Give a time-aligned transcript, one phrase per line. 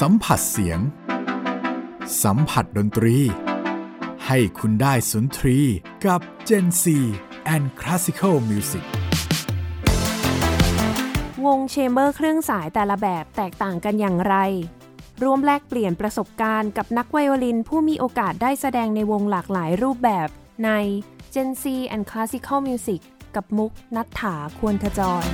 [0.00, 0.80] สัมผัสเสียง
[2.22, 3.16] สัมผัสดนตรี
[4.26, 5.58] ให้คุณได้สุนทรี
[6.06, 6.84] กับ Gen C
[7.54, 8.84] and Classical Music
[11.44, 14.34] วงเชมเบอร์เครื่องสายแต่ละแบบแตกต่างกันอย่างไร
[15.22, 20.28] ร่วมแลกเปลี่ยนประสบการณ์กับนักไวโอลินผู้มีโอกาสได้แสดงในวงหลากหลายรูปแบบ
[20.64, 20.70] ใน
[21.34, 21.64] Gen C
[21.94, 23.00] and Classical Music
[23.34, 25.26] กับมุกนัฐถาควรขจร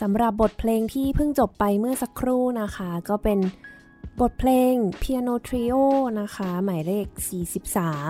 [0.00, 3.38] สำหรับบทเพลงที่เพิ่งจบไปเมื่อสักครู่นะคะ ก็เป็น
[4.20, 5.74] บทเพลง Piano Trio
[6.20, 7.06] นะคะ หมายเลข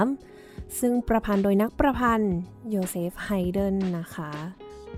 [0.06, 2.34] 43 ซึ่งประพันธ์โดยนักประพันธ์
[2.70, 4.30] โยเซฟไฮเดนนะคะ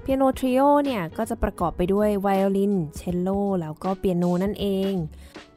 [0.04, 3.28] Piano Trio เนี่ยก็จะประกอบไปด้วยไวโอลิน เชลโล
[3.60, 4.92] แล้วก็เปียโนนั่นเอง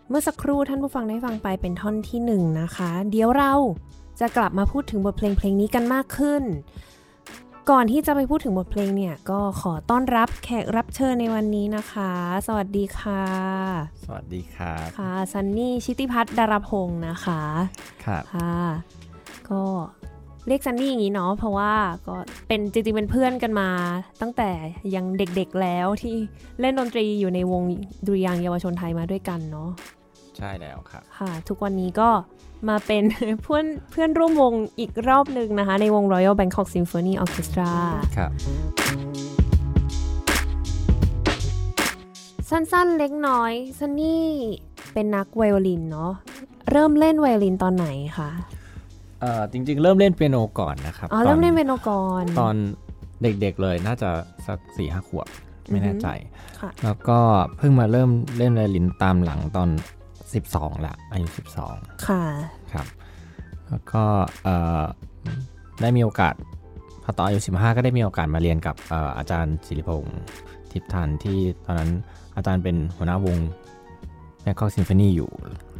[0.10, 3.54] เมื่อสักครู่ท่านผู้ฟังได้ฟังไปเป็นท่อนที่ 1 นะคะ เดี๋ยวเรา
[4.20, 6.44] จะกลับมาพูดถึงบทเพลงเพลงนี้กันมากขึ้น
[7.71, 12.12] ก่อนที่จะไปพูดถึงบทเพลงเนี่ย ก็ขอต้อนรับแขกรับเชิญในวันนี้นะคะ
[12.48, 13.24] สวัสดีค่ะ
[14.06, 17.42] สวัสดีครับค่ะซันนี่ชิติพัฒน์ดารพงศ์นะคะ
[18.06, 18.57] ครับค่ะ
[19.50, 19.63] ก็
[20.48, 21.74] เรียกซันนี่อย่างนี้เนาะเพราะว่า
[22.07, 22.15] ก็
[22.48, 23.69] เป็นจริงๆเป็นเพื่อนกันมา
[24.21, 24.50] ตั้งแต่
[24.95, 26.15] ยังเด็กๆแล้วที่
[26.60, 27.63] เล่นดนตรีอยู่ในวง
[28.06, 29.69] ดุริยางค์เยาวชนไทยมาด้วยกันเนาะ
[30.38, 32.10] ใช่แล้วครับค่ะ ทุกวันนี้ก็
[32.69, 33.04] มาเป็น
[33.44, 37.69] เพื่อนเพื่อนร่วมวงอีกรอบหนึ่งนะคะ ในวง Royal Bangkok Symphony Orchestra
[38.18, 38.31] ครับ
[42.50, 44.25] สั้นๆเล็กน้อยซันนี่
[44.94, 46.12] เป็นนักไวโอลินเนาะ
[46.71, 47.88] เริ่มเล่นไวโอลินตอนไหน
[48.18, 48.30] คะ
[49.21, 52.56] เอ่อจริง ๆ เริ่มเล่นเปียโนก่อนนะครับอ๋อตเริ่มเล่นเปียโนก่อน ตอน
[53.21, 54.10] เด็กๆเลยน่าจะ
[54.48, 55.27] สักสี่ห้าขวบ
[55.69, 56.07] ไม่แน่ใจ
[56.60, 57.19] ค่ะแล้วก็
[57.57, 59.69] เพิ่งมาเริ่มเล่นไวโอลินตามหลังตอน
[60.56, 61.28] 12ละอายุ
[61.66, 62.24] 12 ค่ะ
[62.74, 62.88] ครับ
[63.70, 64.04] แล้วก็
[64.44, 64.84] เอ่อ
[65.82, 66.34] ได้มีโอกาส
[67.04, 70.20] พอตอนอายุ15 ก็ได้มีโอกาสมาเรียนกับเอ่ออาจารย์ศิริพงศ์
[70.72, 71.92] ทิพย์ทันที่ตอนนั้น
[72.36, 73.38] อาจารย์เป็นหัวหน้าวง
[74.42, 75.32] แบงคอกซิมโฟนีอยู่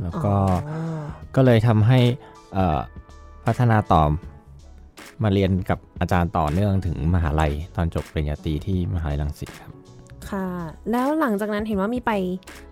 [0.04, 0.34] แล้วก็
[0.70, 1.04] อ๋อ
[1.36, 2.00] ก็เลยทำให้
[2.54, 2.80] เอ่อ
[3.46, 4.04] พัฒนาต่อ
[5.24, 9.72] มาเรียนกับอาจารย์ต่อเนื่องถึงมหาลัย ตอนจบปริญญาตรีที่มหาลัยรังสิตครับ
[10.32, 10.48] ค่ะ
[10.92, 12.12] แล้วหลังจากนั้นเห็นว่ามีไป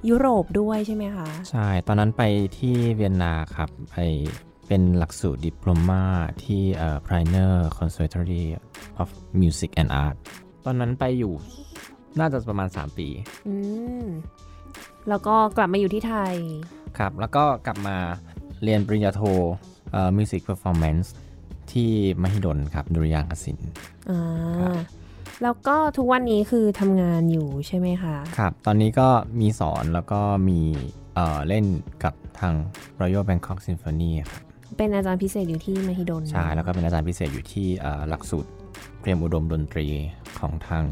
[0.10, 2.24] ยุโรปด้วยใช่ไหมคะ ใช่ ตอนนั้นไป
[2.58, 3.98] ที่เวียนนาครับไป
[4.68, 6.04] เป็นหลักสูตรดิปโลมา
[6.44, 8.46] ที่เอ่อ Priner Conservatory
[9.02, 9.10] of
[9.42, 10.16] Music and Art
[10.66, 11.34] ตอนนั้นไปอยู่
[12.20, 13.08] น่าจะประมาณ 3 ปี
[13.48, 13.56] อื
[14.04, 14.06] ม
[15.10, 16.36] แล้วก็กลับมาอยู่ที่ไทย
[16.98, 17.98] ครับ แล้วก็กลับมา
[18.64, 19.22] เรียนปริญญาโท
[19.92, 21.08] เอ่อ Music Performance
[21.72, 21.90] ที่
[22.22, 23.70] มหิดลครับดุริยางคศิลป์
[24.10, 24.20] อ่า
[24.60, 24.76] ครับ
[25.44, 29.08] แล้วก็ทุกวันนี้คือทำงานอยู่ใช่ไหมคะ ครับ ตอนนี้ก็
[29.42, 30.60] มีสอนแล้วก็มี
[31.16, 31.66] เอ่อเล่น
[32.04, 32.54] กับทาง
[33.02, 34.42] Royal Bangkok Symphony ครับ
[34.78, 38.50] เป็นอาจารย์พิเศษอยู่ที่มหิดลใช่ แล้วก็เป็นอาจารย์พิเศษอยู่ที่เอ่อหลักสูตร
[39.02, 39.86] เตรียมอุดมดนตรี
[40.40, 40.84] ของทาง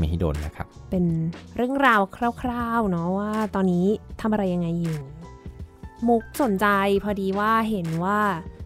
[0.00, 1.04] มหิดลนะครับ เป็น
[1.56, 2.00] เรื่องราว
[2.42, 3.86] คร่าวๆเนาะว่าตอนนี้
[4.20, 4.98] ทำอะไรยังไงอยู่
[6.08, 6.66] มุกสนใจ
[7.04, 8.20] พอดีว่าเห็นว่า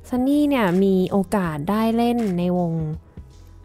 [0.08, 2.72] ซันนี่เนี่ยมีโอกาสได้เล่นในวง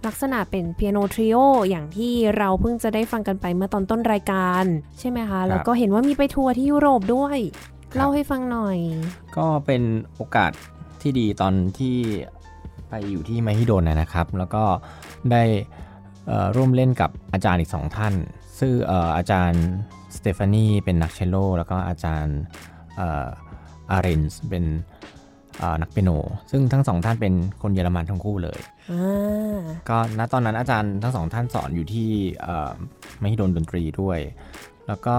[0.08, 1.38] ลักษณะเป็นเปียโนทริโอ
[1.70, 4.66] อย่างที่เราเพิ่งจะได้ฟังกันไปเมื่อตอนต้นรายการ
[5.00, 7.38] ใช่ไหมคะ แล้วก็เห็นว่ามีไปทัวร์ที่ยุโรปด้วย
[7.92, 8.78] ครับเล่าให้ฟังหน่อย
[9.38, 9.82] ก็เป็น
[10.16, 10.52] โอกาส
[11.02, 11.96] ที่ดีตอนที่
[12.90, 14.64] ไปอยู่ที่มหิดลนะนะครับ แล้วก็
[15.32, 15.44] ได้
[16.28, 18.14] เอ่อร่วมเล่นกับอาจารย์อีกสองท่าน
[18.60, 19.66] ซึ่งเอ่ออาจารย์
[20.16, 22.38] สเตฟานีเป็นนักเชลโล แล้วก็อาจารย์
[22.96, 23.28] เอ่อ
[23.92, 25.19] อาเรนส์เป็นเอ่อ
[25.82, 26.10] นักเปียโน
[26.52, 28.60] ซึ่งทั้งสองท่านเป็นคนเยอรมันทั้งคู่เลย
[28.92, 32.10] อ่าก็ณตอนนั้นอาจารย์ทั้งสองท่านสอนอยู่ที่
[32.42, 32.72] เอ่อ
[33.22, 34.20] มหิดลดนตรีด้วย
[34.88, 35.18] แล้วก็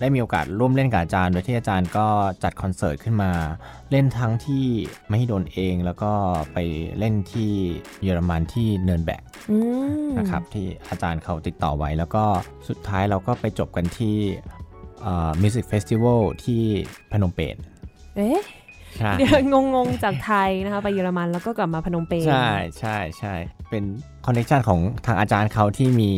[0.00, 2.06] ได้มีโอกาสร่วมเล่นกับอาจารย์โดยที่อาจารย์ก็
[2.42, 3.32] จัดคอนเสิร์ตขึ้นมา
[3.90, 4.64] เล่นทั้งที่
[5.10, 6.12] มหิดลเองแล้วก็
[6.52, 6.58] ไป
[6.98, 7.50] เล่นที่
[8.02, 9.56] เยอรมันที่เนินแบกอื
[10.06, 12.24] มนะครับที่อาจารย์เขาติดต่อไว้ แล้วก็
[12.68, 14.16] สุดท้ายเราก็ไปจบกันที่
[15.42, 16.62] music festival ที่
[17.10, 17.56] พนมเปญ
[18.16, 18.59] เอ๊ะใช่
[19.18, 19.42] เดี๋ยว
[19.74, 23.34] งงๆจากไทยนะคะไปเยอรมันแล้วก็กลับมาพนมเปญใช่ใช่ใช่
[23.70, 23.84] เป็น
[24.26, 26.10] connection ของทางอาจารย์เขาที่มี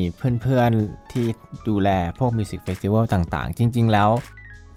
[0.42, 1.26] เพื่อนๆที่
[1.68, 1.88] ดูแล
[2.18, 4.10] พวก music festival ต่างๆ จริง ๆ แล้ว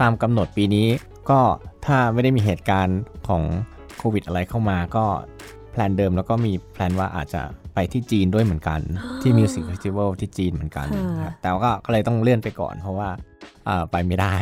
[0.01, 0.87] ตามกำหนดปีนี้
[1.29, 1.39] ก็
[1.85, 3.43] ถ้าไม่ได้มีเหตุการณ์ของ
[3.97, 5.05] โควิดอะไรเข้ามาก็
[5.71, 7.41] plan เดิมแล้วก็มี plan ว่าอาจจะ
[7.73, 8.79] ไปที่จีนด้วยเหมือนกัน
[9.21, 13.54] ที่ music festival ที่จีนเหมือนกันค่ะครับแต่ว่าก็ก็เลยต้องเลื่อนไปก่อนเพราะว่าอ่า
[13.91, 14.35] ไปไม่ได้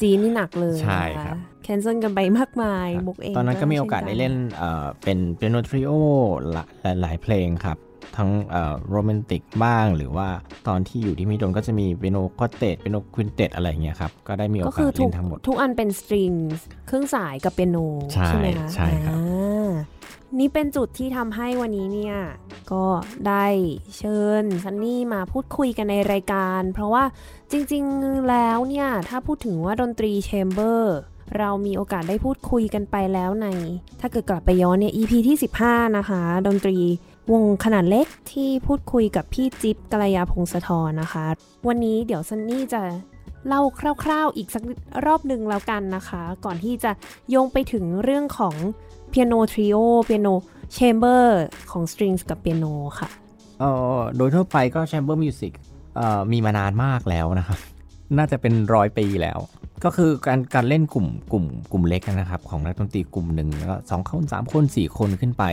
[0.00, 5.90] จีนนี่หนักเลยใช่ครับ cancel กันไปมากมายมุกเอง ตอนนั้นก็มีโอกาสได้เล่นเอ่อเป็น piano trio
[6.52, 7.76] หลายหลายเพลงครับ
[8.16, 8.30] ทั้ง
[8.90, 10.28] โรแมนติกบ้าง หรือว่า
[10.68, 16.32] ตอนที่อยู่ที่มิโดนก็จะมี piano quartet piano quintet อะไรอย่างเงี้ยครับ ก็ได้มีโอกาสเล่น ก็คือทุกอันทั้งหมด ทุกอันเป็น string
[16.86, 17.78] เครื่องสายกับเปียโน
[18.12, 19.70] ใช่ไหมคะใช่ครับอ่า
[20.38, 22.16] นี่เป็นจุดที่ทำให้วันนี้เนี่ย
[22.72, 22.84] ก็
[23.28, 23.46] ได้
[23.98, 27.04] เชิญซันนี่มาพูดคุยกันในรายการ เพราะว่า
[27.52, 30.98] จริงๆแล้วเนี่ย ถ้าพูดถึงว่าดนตรีแชมเบอร์
[31.38, 33.46] เรามีโอกาสได้พูดคุยกันไปแล้วใน
[34.00, 36.76] ถ้าเกิดกลับไปย้อนเนี่ย EP ที่ 15 นะคะ ดนตรี
[37.32, 41.24] วงขนาดเล็กที่พูดคุยกับพี่จิ๊บกัลยาพงศธรนะคะ
[41.68, 42.82] วันนี้เดี๋ยวซันนี่จะ
[43.46, 43.62] เล่า
[44.04, 44.62] คร่าวๆอีกสัก
[45.06, 46.90] รอบหนึ่งแล้วกันนะคะ ก่อนที่จะ
[47.30, 48.54] โยงไปถึงเรื่องของ
[49.08, 50.28] piano trio piano
[50.72, 52.64] chamber ของ strings กับเปียโน
[52.98, 53.08] ค่ะ
[53.60, 55.52] เอ่อโดยทั่วไปก็ chamber music
[55.96, 57.58] เอ่อมีมานานมากแล้วนะครับ
[58.16, 59.38] น่าจะเป็นร้อยปีแล้ว
[59.84, 65.44] ก็คือการการเล่นกลุ่มกลุ่มกลุ่มเล็กนะครับ ของนักดนตรีกลุ่มหนึ่งแล้วก็สองคนสามคนสี่คนขึ้นไป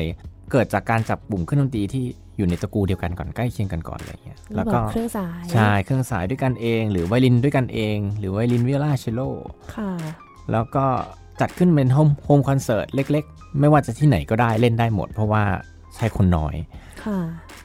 [0.52, 2.06] เกิดจากการจับกลุ่มเครื่องดนตรีที่
[2.38, 9.22] อยู่ในตระกูลเดียวกันก่อนใกล้เคียงกันก่อนอะไรเงี้ยแล้วก็แล้วก็เครื่องสายใช่เครื่องสายด้วยกันเอง หรือไวลินด้วยกันเอง หรือไวลินวิโอลาเชลโล
[9.76, 9.92] ค่ะ
[10.52, 10.86] แล้วก็
[11.42, 15.44] จัดขึ้นเป็น home home concert เล็ก ๆ ไม่ว่าจะที่ไหนก็ได้เล่นได้หมด เพราะว่า
[15.96, 16.56] ใช้คนน้อย
[17.04, 17.20] ค่ะ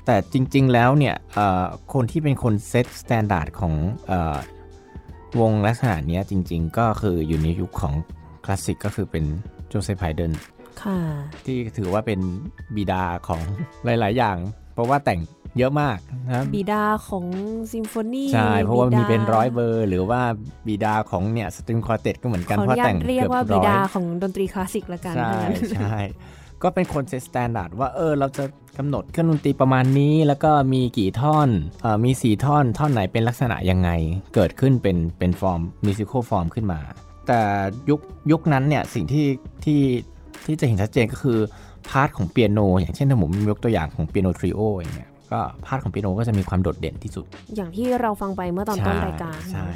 [0.07, 3.75] แต่จริง ๆ แล้วเนี่ยเอ่อคนที่เป็นคน set standard ของ
[4.09, 4.37] เอ่อ
[5.41, 7.95] วงลักษณะเนี้ยจริง ๆ ก็คืออยู่ในยุคของ
[8.45, 9.25] คลาสสิกก็คือเป็น
[9.69, 10.56] โจเซฟไฮเดนค่ะ
[11.47, 12.21] ที่ถือว่าเป็น
[12.77, 13.41] บิดาของ
[13.85, 14.37] หลาย ๆ อย่าง
[14.75, 15.21] เพราะว่าแต่ง
[15.59, 17.27] เยอะมากนะครับบิดาของ
[17.73, 20.21] ซิมโฟนีใช่เพราะว่าบิมีดเป็นร้อยเบอร์ หรือว่า
[20.67, 25.99] บิดาของเนี่ยสตริงคอร์เต็ก็เหมือนกันขออเพราะนุญาแต่ตงเรียกเกือบว่าบิร้อยดาของดนตรีคลาสสิกละกันใช่ทั้งนั้นใช่
[26.63, 28.45] ก็เป็นคนเซตสแตนดาร์ดว่าเออเราจะ
[28.79, 31.49] กำหนดเครื่องดนตรีประมาณนี้ แล้วก็มีกี่ท่อน
[31.83, 33.91] เอ่อมีสี่ท่อน ท่อนไหนเป็นลักษณะยังไง
[34.35, 36.81] เกิดขึ้นเป็นเป็นฟอร์มมิวสิควลฟอร์มขึ้นมา
[37.27, 37.41] แต่
[37.91, 39.27] ยุคยุคนั้นเนี่ยสิ่งที่
[39.65, 39.81] ที่
[40.47, 41.39] ที่จะเห็นชัดเจนก็คือ
[41.89, 47.25] พาร์ทของเปียโน อย่างเช่นถ้าผมยกตัวอย่างของเปียโนทริโออย่างเงี้ยก็part ของเปียโนก็จะมีความโดดเด่นที่สุด
[47.57, 49.69] อย่างที่เราฟังไปเมื่อตอนต้นรายการใช่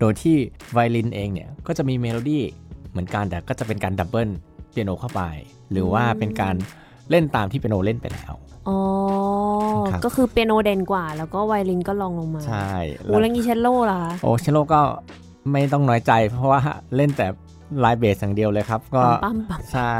[0.00, 0.36] โดยที่
[0.72, 2.42] ไวโอลินเองเนี่ยก็จะมีเมโลดี้
[2.90, 4.28] เหมือนกันแต่ก็จะเป็นการ double
[4.70, 5.22] เปียโนเข้าไป
[5.72, 6.54] หรือว่าเป็นการ
[7.10, 8.34] เล่นตามที่เปียโนเล่นไปแล้ว
[8.68, 8.78] อ๋อ
[9.90, 14.80] ครับก็คือเปียโนเด่นกว่า แล้วก็ไวโอลินก็รองลงมา ใช่ โอ้แล้วงี้เชลโล่ล่ะคะโอเชลโลก็
[15.52, 16.60] ไม่ต้องน้อยใจ เพราะว่า
[16.96, 17.26] เล่นแต่
[17.80, 19.96] line bass อย่างเดียวเลยครับ ก็ปั๊มปั๊มใช่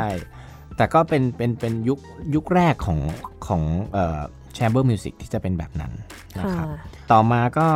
[0.76, 1.98] แต่ก็เป็นเป็นเป็นยุค
[2.34, 2.98] ยุคแรกของ
[3.46, 3.62] ของ
[3.92, 4.20] เอ่อ
[4.54, 5.92] chamber music ที่จะเป็นแบบนั้น
[6.38, 6.68] นะค่ะครับ
[7.12, 7.68] ต่อมาก็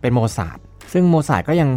[0.00, 0.58] เป็นโมซาร์ท
[0.92, 1.70] ซึ่งโมซาร์ทก็ยัง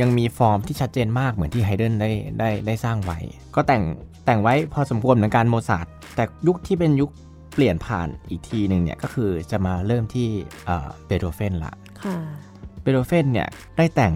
[0.00, 3.18] ยังมีฟอร์มที่ชัดเจนมากเหมือนที่ไฮเดนได้ได้ได้สร้างไว้
[3.54, 3.82] ก็แต่ง
[4.24, 7.10] แต่งไว้พอสมควรเหมือนกันโมซาร์ทแต่ยุคที่เป็นยุค
[7.54, 10.28] เปลี่ยนผ่านอีกทีหนึ่งเนี่ยก็คือจะมาเริ่มที่
[10.66, 12.16] เอ่อเบโธเฟนละค่ะ
[12.82, 14.14] เบโธเฟนเนี่ยได้แต่ง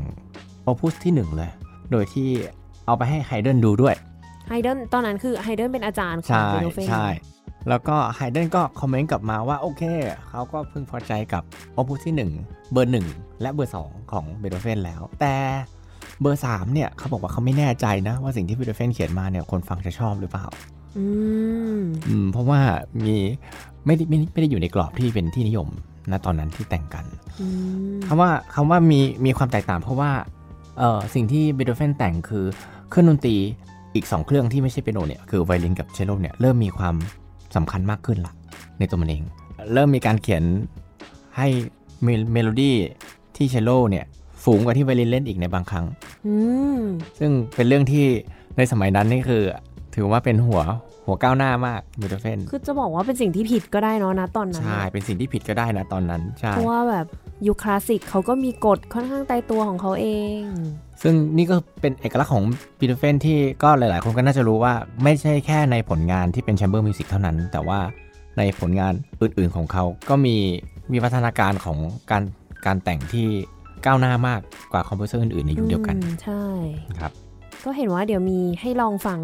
[0.62, 1.50] opus ที่ 1 เลย
[1.92, 2.28] โดยที่
[2.88, 3.94] เอาไปให้ไฮเดนดูด้วย
[4.48, 7.08] ไฮเดนตอนนั้นคือไฮเดนเป็นอาจารย์ของใช่เบโธเฟนใช่
[7.68, 9.82] แล้วก็ไฮเดนก็ comment กลับมาว่า โอเค
[10.28, 11.42] เขาก็พึงพอใจกับ
[11.74, 12.14] opus ที่
[12.44, 15.34] 1 เบอร์ 1 และเบอร์ 2 ของเบโธเฟนแล้ว แต่
[16.20, 20.46] เบอร์ 3 เนี่ย เขาบอกว่าเขาไม่แน่ใจนะ ว่าสิ่งที่เบโธเฟนเขียนมาเนี่ยคนฟังจะชอบหรือเปล่า
[20.98, 21.06] อื
[21.78, 22.60] มอืมเพราะว่า
[23.04, 23.16] มี
[23.86, 25.68] ไม่ได้ไม่ได้ไม่ได้อยู่ในกรอบที่เป็นที่นิยม
[26.10, 27.04] นะตอนนั้นที่แต่งกัน
[27.40, 27.46] อื
[27.90, 30.12] มคำว่าคำว่ามีมีความแตกต่างเพราะว่า
[30.78, 32.44] เออสิ่งที่เบโธเฟนแต่งคือ
[32.90, 33.36] เครื่องดนตรี
[33.94, 36.94] อีก 2 เครื่องที่ไม่ใช่เปียโนเนี่ยคือไวโอลินกับเชลโลเนี่ยเริ่มมีความ
[37.56, 38.32] สำคัญมากขึ้นละ
[38.78, 39.22] ในตัวมันเอง
[39.72, 40.44] เริ่มมีการเขียน
[41.36, 41.48] ให้
[42.02, 42.76] เมเมโลดี้
[43.36, 44.04] ที่เชลโลเนี่ย
[44.44, 45.84] สูงกว่าที่ไวโอลินเล่นอีกในบางครั้ง
[46.26, 46.34] อื
[46.78, 46.80] ม
[47.18, 48.04] ซึ่งเป็นเรื่องที่
[48.56, 49.42] ในสมัยนั้นนี่คือ
[49.94, 50.62] ถือว่าเป็นหัว
[51.06, 57.06] หัวก้าวหน้ามากเบโธเฟนคือจะบอกว่าเป็นสิ่งที่ผิดก็ได้เนาะนะตอนนั้นใช่เป็นสิ่งที่ผิดก็ได้นะตอนนั้นใช่เพราะว่าแบบ
[57.46, 60.06] ยุคคลาสสิกเขาก็มีกฎค่อนข้างตายตัวของเขาเอ
[60.38, 60.40] ง
[61.02, 62.44] ซึ่งนี่ก็เป็นเอกลักษณ์ของ
[62.78, 64.74] ปีเตอร์เฟนที่ก็หลาย ๆ คนก็น่าจะรู้ว่า
[65.04, 67.78] ไม่ใช่แค่ในผลงานที่เป็น chamber music เท่านั้น แต่ว่า
[68.38, 70.36] ในผลงานอื่น ๆ ของเขาก็มี
[70.92, 71.78] วิวัฒนาการของ
[72.10, 72.22] การ
[72.66, 73.26] การแต่งที่
[73.86, 74.40] ก้าวหน้ามาก
[74.72, 76.44] กว่า composer อื่น ๆ ในยุคเดียวกันอืมใช่
[76.98, 77.12] ครับ
[77.64, 79.20] ก็เห็นว่าเดี๋ยวมีให้ลองฟัง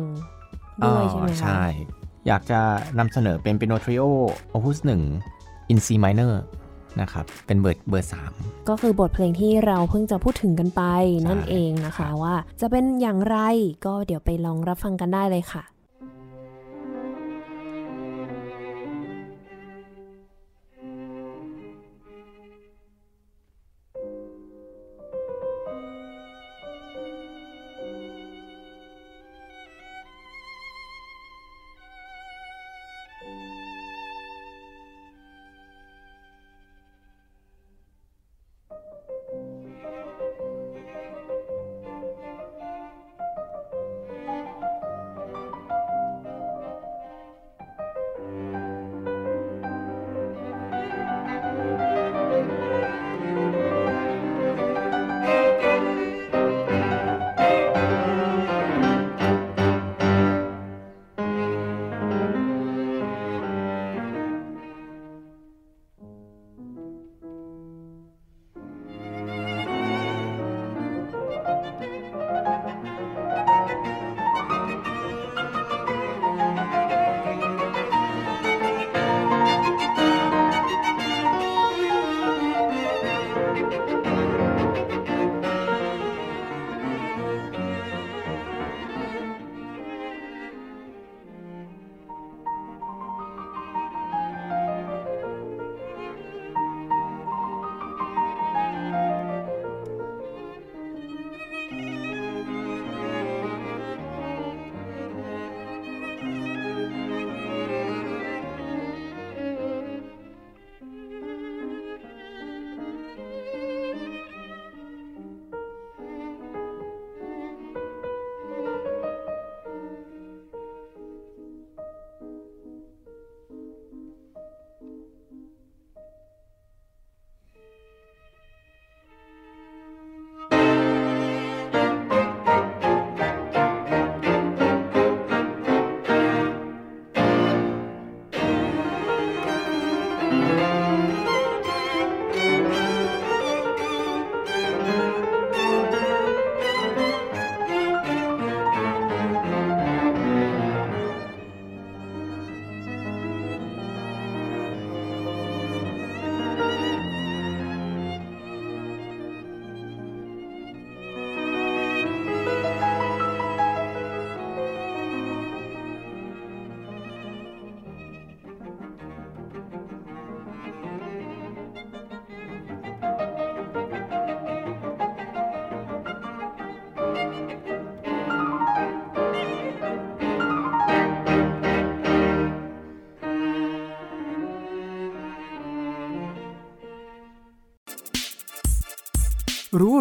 [0.85, 1.65] ด้วยใช่ไหมอ๋อคะใช่
[2.27, 2.61] อยากจะ
[2.99, 4.03] นำเสนอเป็นเปียโนทริโอ
[4.51, 4.79] โอ p ุส
[5.25, 10.83] 1 in C minor นะครับ เป็นเบอร์เบอร์3ก็คือบทเพลงที่เราเพิ่งจะพูดถึงกันไป
[11.27, 13.39] นั่นใช่เองนะคะว่าจะเป็นอย่างไร
[13.87, 15.63] ก็เดี๋ยวไปลองรับฟังกันได้เลยค่ะ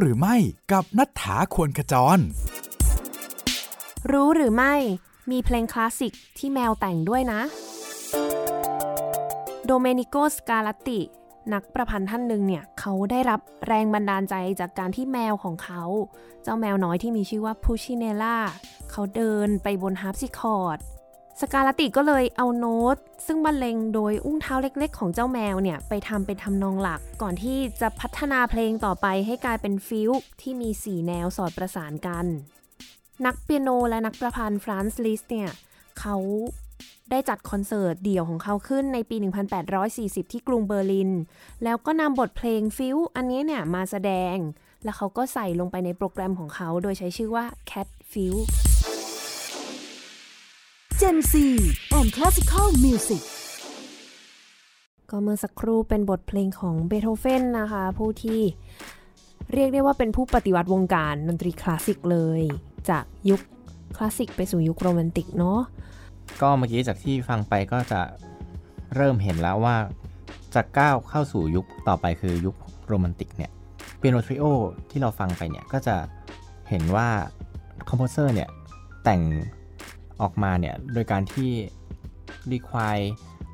[0.03, 0.36] หรือไม่
[0.72, 2.19] กับนัฐธาควรขจร
[4.12, 4.75] รู้หรือไม่
[5.31, 7.41] มีเพลงคลาสสิกที่แมวแต่งด้วยนะ
[9.65, 11.00] โดเมนิโกสการ์ลัตติ
[11.53, 15.83] นักประพันธ์ท่านหนึ่งเนี่ยเขาได้รับแรงบันดาลใจจากการที่แมวของเขา
[16.44, 18.37] เจ้าแมวน้อยที่มีชื่อว่าพูชิเนล่า
[18.92, 20.79] เขาเดินไปบนฮาร์ปซิคอร์ด
[21.41, 32.25] สการ์ลัตติก็เลยเอาโน้ต ซึ่งบรรเลงโดยอุ้งเท้าเล็กๆ ของเจ้าแมวเนี่ย ไปทำเป็นทำนองหลัก ก่อนที่จะพัฒนาเพลงต่อไปให้กลายเป็น fugueที่มี 4 แนวสอดประสานกัน
[33.25, 35.50] นักเปียโนและนักประพันธ์ฟรานซ์ลิสต์เนี่ย
[36.00, 36.15] เขา
[37.11, 39.15] ได้จัดคอนเสิร์ตเดี่ยวของเขาขึ้นในปี
[39.74, 41.11] 1840 ที่กรุงเบอร์ลิน
[41.63, 44.35] แล้วก็นำบทเพลง fugue อันนี้เนี่ยมาแสดง
[44.83, 48.35] แล้วเขาก็ใส่ลงไปในโปรแกรมของเขาโดยใช้ชื่อว่า Cat Fugue
[51.00, 51.33] Gen Z
[51.98, 53.24] and Classical Music
[55.10, 58.42] ก็เมื่อสักครู่เป็นบทเพลงของเบโธเฟนนะคะ ผู้ที่
[59.53, 62.42] เรียกได้ว่าเป็นผู้ปฏิวัติวงการดนตรีคลาสสิกเลย
[62.90, 63.42] จากยุค
[63.98, 65.60] คลาสสิกไปสู่ยุคโรแมนติกเนาะ
[66.42, 68.01] ก็เมื่อกี้จากที่ฟังไปก็จะ
[68.96, 69.75] เริ่มเห็นแล้วว่า
[70.56, 72.56] จะก้าวเข้าสู่ยุคต่อไปคือยุค
[72.88, 73.51] โรแมนติกเนี่ย
[73.98, 74.44] piano trio
[74.90, 75.96] ที่เราฟังไปเนี่ยก็จะ
[76.70, 77.08] เห็นว่า
[77.89, 78.50] composer เนี่ย
[79.03, 79.22] แต่ง
[80.24, 81.51] ออกมาเนี่ยโดยการที่
[82.51, 82.98] require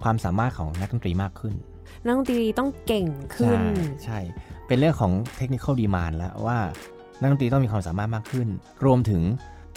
[0.03, 1.53] ความสามารถของนักดนตรีมากขึ้น
[2.05, 4.19] นักดนตรีต้องเก่งขึ้นใช่ใช่
[4.67, 6.60] เป็นเรื่องของ technical demand แล้วว่า
[7.21, 8.47] นักดนตรีต้องมีความสามารถมากขึ้น
[8.86, 9.21] รวมถึง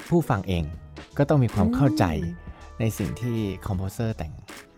[0.09, 0.65] ผู้ฟังเอง
[1.19, 2.05] ก็ต้องมีความเข้าใจ
[2.81, 4.33] ในสิ่งที่ composer แต่ง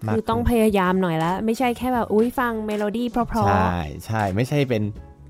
[0.04, 4.82] มากคือต้องพขึ้นยายามหน่อยแล้วไม่ใช่แค่แบบอุ้ยฟังเมโลดี้เพราะใช่ใช่ไม่ใช่เป็น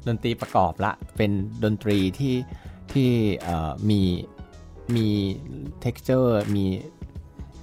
[0.08, 1.30] ดนตรีประกอบละ เป็น
[1.64, 2.34] ดนตรีที่
[2.92, 3.10] ที่
[3.42, 4.00] เอ่อมี
[4.96, 5.08] มี
[5.84, 6.64] texture มี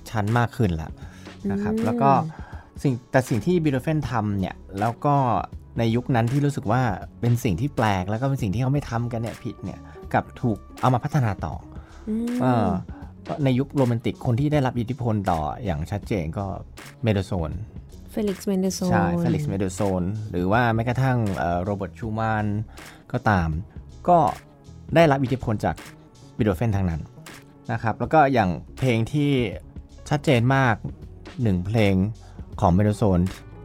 [0.09, 0.89] ชั้นมากขึ้นละ
[1.51, 2.11] นะครับ แล้วก็
[2.83, 5.15] สิ่งแต่สิ่งที่บิโ o เฟนทำเนี่ย แล้วก็
[5.79, 6.81] ในยุคนั้นที่รู้สึกว่า
[7.21, 9.79] เป็นสิ่งที่แปลก แล้วก็เป็นสิ่งที่เขาไม่ทำกันเนี่ยผิดเนี่ย
[10.13, 11.53] กลับถูกเอามาพัฒนาต่อ
[12.09, 12.69] อืมเออ
[13.43, 16.45] ในยุคโรแมนติกคนที่ได้รับอิทธิพลต่ออย่างชัดเจนก็
[17.03, 17.51] เมนเดลโซห์น
[18.11, 21.17] เฟลิกซ์เมนเดลโซห์นใช่เฟลิกซ์เมโดโซนหรือว่าแม้กระทั่ง
[21.63, 22.45] โรเบิร์ตชูมาน
[23.11, 23.49] ก็ตาม
[24.09, 24.17] ก็
[24.95, 25.75] ได้รับอิทธิพลจาก
[26.37, 27.01] เบโธเฟนทางนั้น
[27.71, 29.31] นะครับแล้วก็อย่างเพลงที่
[30.09, 30.75] ชัดเจนมาก
[31.43, 31.93] หนึ่งเพลง
[32.59, 33.19] ของเมนเดลโซห์น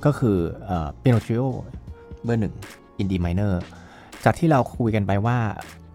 [0.04, 1.42] ก็คือ piano trio
[2.24, 2.54] เบอร์หนึ่ง
[2.98, 3.62] in D minor
[4.24, 5.38] จากที่เราคุยกันไปว่า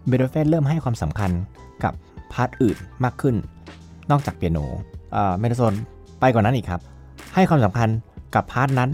[0.08, 1.30] เบโธเฟนเริ่มให้ความสำคัญ
[1.84, 1.92] กับ
[2.32, 3.34] part อื่นมากขึ้น
[4.10, 4.58] นอกจากเปียโน
[5.38, 5.74] เมนเดลโซห์น
[6.20, 6.80] ไปกว่านั้นอีกครับ
[7.34, 7.88] ให้ความสำคัญ
[8.34, 8.90] กับ part นั้น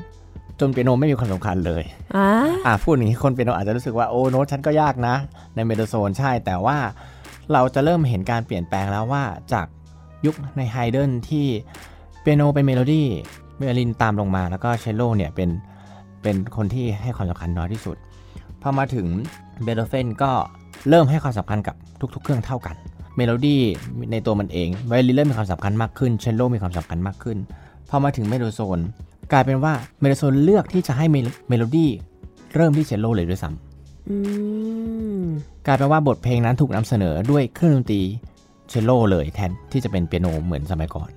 [0.60, 1.82] จนเปียโนไม่มีความสำคัญเลย
[2.16, 2.28] อ่า
[2.66, 5.14] อ่าพูดอย่างนี้คนเปียโนอาจจะรู้สึกว่าโอ้โน้ตฉันก็ยากนะ
[5.54, 6.76] ในเมนเดลโซห์นใช่แต่ว่า
[7.52, 9.66] เราจะเริ่มเห็นการเปลี่ยนแปลงแล้วว่าจาก
[10.26, 11.46] ยุคในไฮเดนที่
[12.20, 13.06] เปียโนเป็นเมโลดี้
[13.58, 15.50] เวโอลินตามลงมาแล้วก็เชลโลเนี่ยเป็น
[16.22, 17.96] เป็นคนที่ให้ความสำคัญน้อยที่สุด
[18.62, 19.06] พอมาถึง
[19.62, 20.30] เบโธเฟนก็
[20.88, 21.74] เริ่มให้ความสำคัญกับ
[22.14, 22.76] ทุก ๆ เครื่องเท่ากัน
[23.16, 23.60] เมโลดี้
[24.12, 27.38] ในตัวมันเองไวโอลินเริ่มมีความสำคัญมากขึ้นเชลโลมีความสำคัญมากขึ้น
[27.88, 28.78] พอมาถึงเมนเดลโซห์น
[29.32, 31.06] กลายเป็นว่าเมนเดลโซห์นเลือกที่จะให้
[31.48, 31.90] เมโลดี้
[32.54, 34.57] เริ่มที่เชลโลเลยด้วยซ้ำ
[35.70, 38.02] กลายเป็นว่าบทเพลงนั้นถูกนำเสนอด้วยเครื่องดนตรี
[38.68, 41.10] เชลโลเลยแทนที่จะเป็นเปียโนเหมือนสมัยก่อน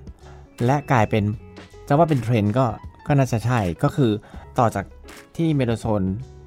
[0.64, 1.24] และกลายเป็น
[1.88, 2.66] จะว่าเป็นเทรนด์ก็
[3.06, 4.10] ก็น่าจะใช่ก็คือ
[4.58, 4.84] ต่อจาก
[5.36, 6.02] ที่ Mendelssohn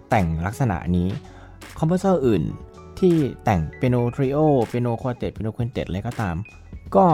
[0.10, 1.08] แต่งลักษณะนี้
[1.80, 2.44] composer อื่น
[3.00, 3.16] ที่
[3.46, 6.36] แต่ง piano trio piano quartet piano quintet อะไรก็ตาม
[6.96, 7.06] ก็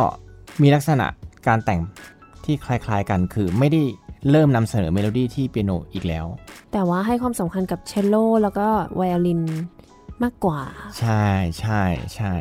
[0.61, 1.07] มีลักษณะ
[1.47, 1.81] การแต่ง
[2.45, 3.81] ที่คล้ายๆกันคือไม่ได้
[4.29, 6.25] เริ่มนำเสนอเมโลดี้ที่เปียโนอีกแล้ว
[6.71, 9.41] แต่ว่าให้ความสำคัญกับเชลโลแล้วก็ไวโอลิน
[10.23, 10.61] มากกว่า
[10.99, 11.27] ใช่
[11.59, 11.83] ใช่
[12.15, 12.33] ใช่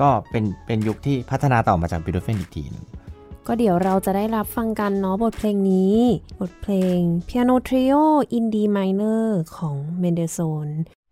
[0.00, 2.84] ก็เป็นเป็นยุคที่พัฒนาต่อมาจาก Beethoven อีกทีหนึ่ง
[3.46, 5.96] ก็เดี๋ยวเราจะได้รับฟังกันเนาะบทเพลงนี้
[6.40, 8.02] บทเพลง Piano Trio
[8.36, 9.24] in D minor
[9.56, 11.05] ของ Mendelssohn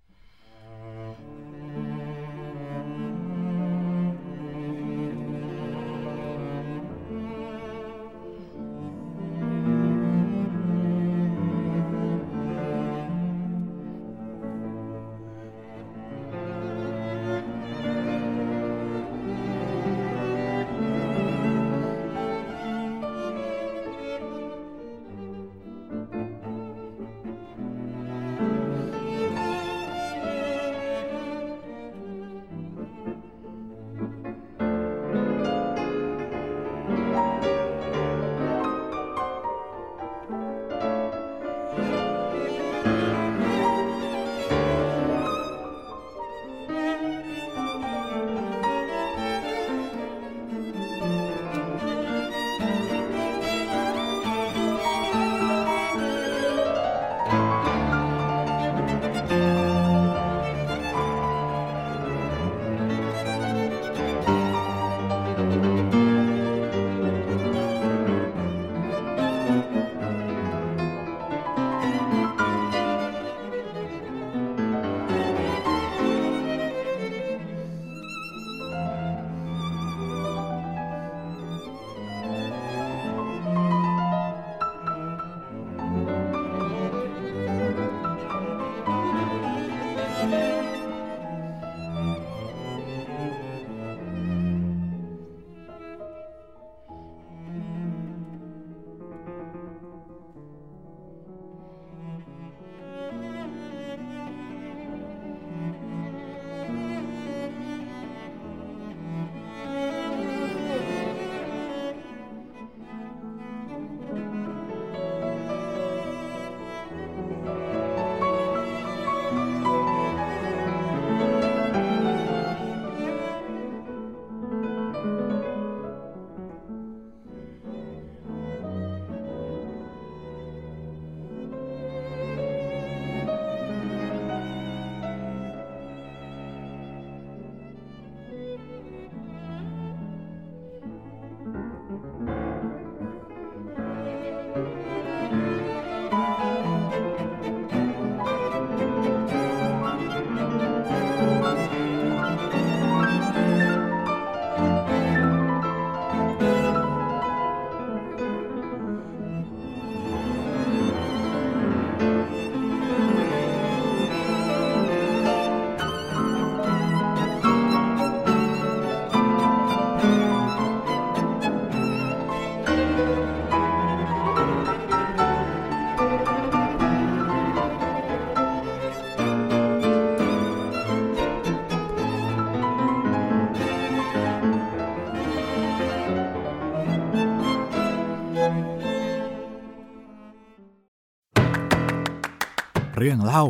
[193.04, 193.44] เรื่องเล่า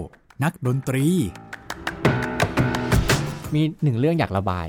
[0.44, 1.06] นักดนตรี
[3.54, 4.68] มีหนึ่งเรื่องอยากระบาย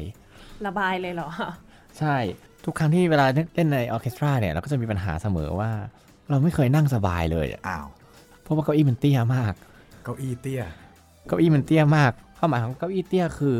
[0.67, 1.29] ระบายเลยเหรอ
[1.99, 2.15] ใช่
[2.65, 5.71] ทุกครั้งที่เวลาเล่นในออร์เคสตราเนี่ยเราก็จะมีปัญหาเสมอว่า
[6.29, 7.87] เราไม่เคยนั่งสบายเลยอะอ้าว
[8.43, 9.53] เพราะว่าเก้าอี้มันเตี้ยมาก
[10.03, 10.63] เก้าอี้เตี้ย
[11.27, 13.55] เก้าอี้มันเตี้ยมากความหมายของเก้าอี้เตี้ยคือ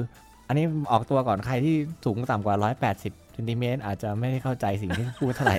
[0.48, 5.58] อันนี้ออกตัวก่อนใครที่สูงต่ำกว่า 180เซนติเมตรอาจจะไม่ได้เข้าใจสิ่งที่พูดเท่าไหร่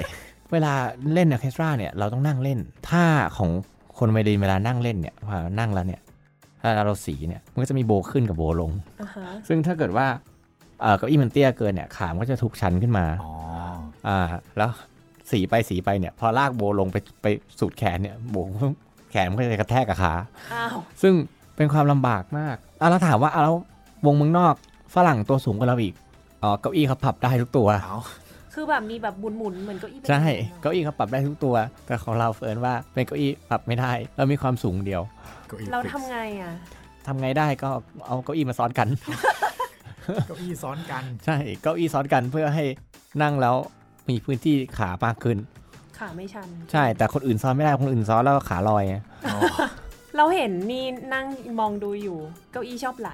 [0.52, 0.72] เวลา
[1.12, 2.58] เล่นออเคสตราเนี่ยเราต้องนั่งเล่น
[2.90, 3.06] ท่า
[3.38, 3.50] ของ
[3.98, 6.00] คนไวโอลินเวลานั่งเล่นเนี่ยพอนั่งแล้วเนี่ย
[6.62, 8.70] ถ้าเราสีเนี่ยมันก็จะมีโบขึ้นกับโบลง
[9.48, 10.06] ซึ่งถ้าเกิดว่า
[10.98, 13.32] เก้าอี้มันเตี้ยเกินเนี่ยขามันก็จะถูกชันขึ้นมาอ๋อ
[14.08, 14.18] อ่า
[14.56, 14.70] แล้ว
[15.30, 17.26] สีไปสีไปเนี่ย พอลากโบลงไปไป
[17.60, 18.36] สุดแขนเนี่ยโบ
[19.10, 20.12] แขนมันก็จะกระแทกกับขา
[20.52, 21.12] อ้าวซึ่ง
[21.56, 23.56] เป็นความลำบากมากอะแล้วถามว่าเอาแล้ว
[24.06, 24.54] วงเมืองนอก
[24.94, 25.94] ฝรั่งตัวสูงกว่าเราอีก
[26.42, 27.98] อ๋อเก้าอี้เขาปรับได้ทุกตัวเอา
[28.58, 30.22] คือแบบมีแบบหมุนๆเหมือนเก้าอี้ใช่
[30.60, 35.02] เก้าอี้เขาปรับได้ทุกตัว แต่ของเราเฟิร์นว่าเป็นเก้าอี้ปรับไม่ได้เรามีความสูงเดียว
[35.46, 36.52] เก้าอี้เรา fix ทำไงอะ
[37.06, 37.68] ทำไงได้ก็
[38.06, 38.88] เอาเก้าอี้มาซ้อนกัน
[40.26, 42.64] เก้าอี้ซ้อนกัน ใช่เก้าอี้ซ้อนกันเพื่อให้
[43.22, 43.56] นั่งแล้ว
[44.08, 45.36] มีพื้นที่ขามากขึ้น
[45.98, 49.40] ขาไม่ชัน ใช่ แต่คนอื่นซ้อนไม่ได้คนอื่นซ้อนแล้วก็ขาลอยไงอ๋อ
[50.16, 51.26] เราเห็นนี่นั่ง
[51.60, 52.18] มองดูอยู่
[52.52, 53.10] เก้าอี้ชอบไหล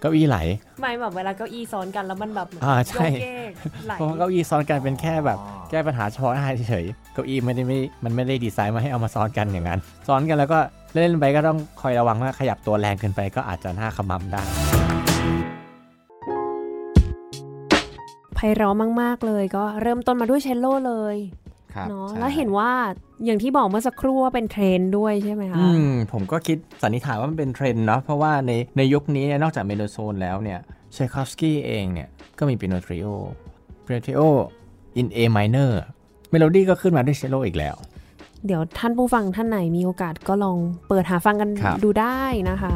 [0.00, 0.38] เก้าอี้ไหล
[0.80, 3.52] ไม่แบบเวลาเก้าอี้ซ้อนกันแล้วมันแบบอ่าใช่โยกเยก
[3.86, 10.58] ไหลเพราะว่าเก้าอี้ซ้อนกันเป็นแค่แบบอ๋อแก้ปัญหาเฉพาะหน้าเฉยๆเก้าอี้ไม่ได้ไม่มันไม่ได้ดีไซน์มาให้เอามาซ้อนกันอย่างนั้นซ้อนกันแล้วก็
[10.92, 14.42] เล่นๆไปก็ต้องคอยระวังว่าขยับตัวแรงเกินไปก็อาจจะหน้าขมำได้
[18.34, 21.16] ไพเราะมาก ๆ เลยก็เริ่มต้นมาด้วยเชลโลเลย
[21.90, 22.70] เนาะแล้วเห็นว่า
[23.24, 30.60] อย่างที่บอกเมื่อสักครู่ว่าเป็นเทรนด์ด้วยใช่ไหมคะอืมผมก็คิดสันนิษฐานว่ามันเป็นเทรนด์เนาะเพราะว่าในในยุคนี้เนี่ยนอกจากเมโลโซนแล้วเนี่ย
[30.92, 33.06] เชคอฟสกี้เองเนี่ยก็มีเปียโนทริโอ
[33.82, 34.20] เปียโนทริโอ
[35.00, 35.72] in A minor
[36.30, 37.76] เมโลดี้ก็ขึ้นมาด้วยเชลโลอีกแล้ว
[38.46, 42.74] เดี๋ยวท่านผู้ฟังท่านไหนมีโอกาสก็ลองเปิดหาฟังกันครับดูได้นะคะ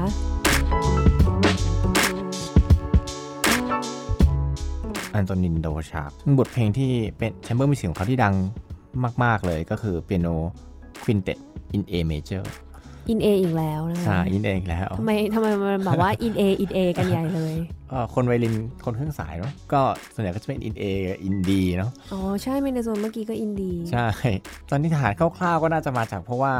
[5.15, 8.35] Antonín Dvořák บทเพลงที่เป็น chamber music ของเขาที่ดัง
[9.25, 10.29] มาก ๆ เลยก็คือเปียโน
[11.03, 11.39] ควินเต็ด
[11.77, 12.43] in A major
[13.11, 17.55] in A อีกแล้วนะใช่ in A อีกแล้วทำไมทำไมมันแบบว่า in A in A กันใหญ่เลย
[17.91, 19.81] เอ่อคนไวโอลินคนเครื่องสายเนาะก็
[20.15, 24.07] ส่วนใหญ่ก็จะเป็น in A กับ in D เนาะอ๋อ ใช่ Mendelssohn เมื่อกี้ก็ in D ใช่
[24.71, 26.53] สันนิษฐานคร่าวๆก็น่าจะมาจากเพราะว่า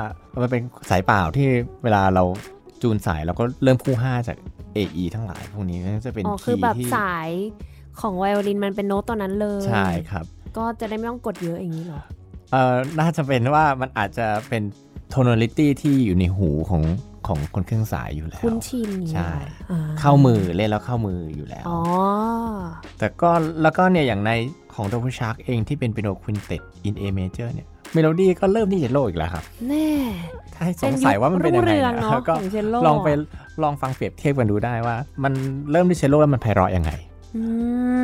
[0.43, 1.49] มันเป็นสายเปล่าที่
[1.85, 2.25] เวลาเรา
[2.83, 4.37] จูนสายเราก็เริ่มคู่ห้าจาก
[4.77, 7.29] AE ทั้งหลายพวกนี้ก็จะเป็นอ๋อคือคีย์แบบที่สาย
[8.01, 10.25] ของไวโอลินมันเป็นโน้ตตัวนั้นเลย ใช่ครับ
[10.57, 12.03] ก็จะได้ไม่ต้องกดเยอะอย่างนี้เหรอ
[12.53, 14.63] เอ่อน่าจะเป็นว่ามันอาจจะเป็น
[15.15, 16.83] tonality ที่อยู่ในหูของ
[17.27, 21.79] ของคนเครื่องสายอยู่แล้ว คุ้นชินอย่างใช่นี้เหรออ่เข้ามือเล่นแล้วเข้ามืออยู่แล้วอ๋อ
[22.99, 23.31] แต่ก็
[23.63, 24.31] แล้วก็เนี่ยอย่างใน
[24.75, 29.89] ของ Dvořák เองที่เป็น piano quintet in A major เนี่ยเมโลดี้ก็เริ่มที่เชลโลอีกแล้วครับ แน่
[30.55, 33.09] ถ้าให้สงสัยว่ามันเป็นยังไงรุ่งเรืองนะเนาะก็ของเชลโลลองไป
[33.63, 35.33] ลองฟังเปรียบเทียบกันดูได้ว่า มัน
[35.71, 36.93] เริ่มที่เชลโลแล้วมันไพเราะยังไง
[37.37, 37.43] อื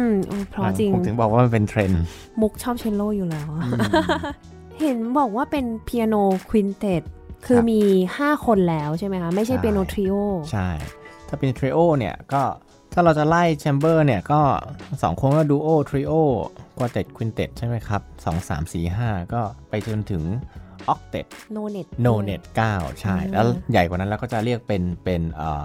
[0.07, 2.03] มโอ้เพราะจริง ผมถึงบอกว่ามันเป็นเทรนด์
[2.41, 3.65] มุกชอบเชลโลอยู่แล้วอะ
[4.81, 6.15] เห็นบอกว่าเป็น piano
[6.49, 7.03] quintet
[7.47, 7.81] คือมี
[8.15, 10.15] 5 คนแล้วใช่ไหมคะ ไม่ใช่ piano trio
[10.53, 10.69] ใช่
[11.29, 12.43] ถ้าเป็น trio เนี่ยก็
[12.93, 14.41] ถ้าเราจะไล่ chamber เนี่ยก็
[14.81, 20.23] 2 คนก็ duo trio quartet quintet ใช่ไหมครับ 2 3 4 5 ก็ไปจนถึง
[20.89, 22.41] octet nonet nonet
[22.73, 25.65] 9ใช่อ่าแล้วใหญ่กว่านั้นแล้วก็จะเรียกเป็นเป็นเอ่อ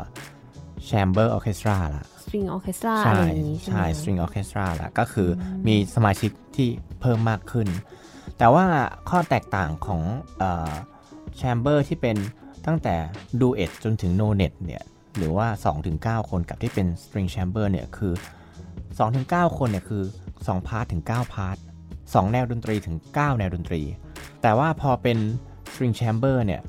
[0.85, 6.69] chamber orchestra ละ string orchestra ใช่อะไรอย่างนี้ใช่ไหมใช่ string orchestra ละก็คืออมีสมาชิกที่
[7.01, 7.67] เพิ่มมากขึ้น
[8.37, 8.65] แต่ว่า
[9.09, 10.01] ข้อแตกต่างของ
[11.37, 12.17] chamber ที่เป็น
[12.65, 12.95] ตั้งแต่
[13.41, 14.83] duet จนถึง nonet เนี่ย
[15.17, 15.47] หรือว่า
[15.89, 18.13] 2-9 คนกับที่เป็น string chamber เนี่ยคือ
[18.85, 20.03] 2-9 คนเนี่ยคือ
[20.35, 21.57] 2 part ถึง9 part
[21.93, 23.81] 2แนวดนตรีถึง 9 แนวดนตรี
[24.41, 25.17] แต่ว่าพอเป็น
[25.73, 26.61] string chamber เนี่ย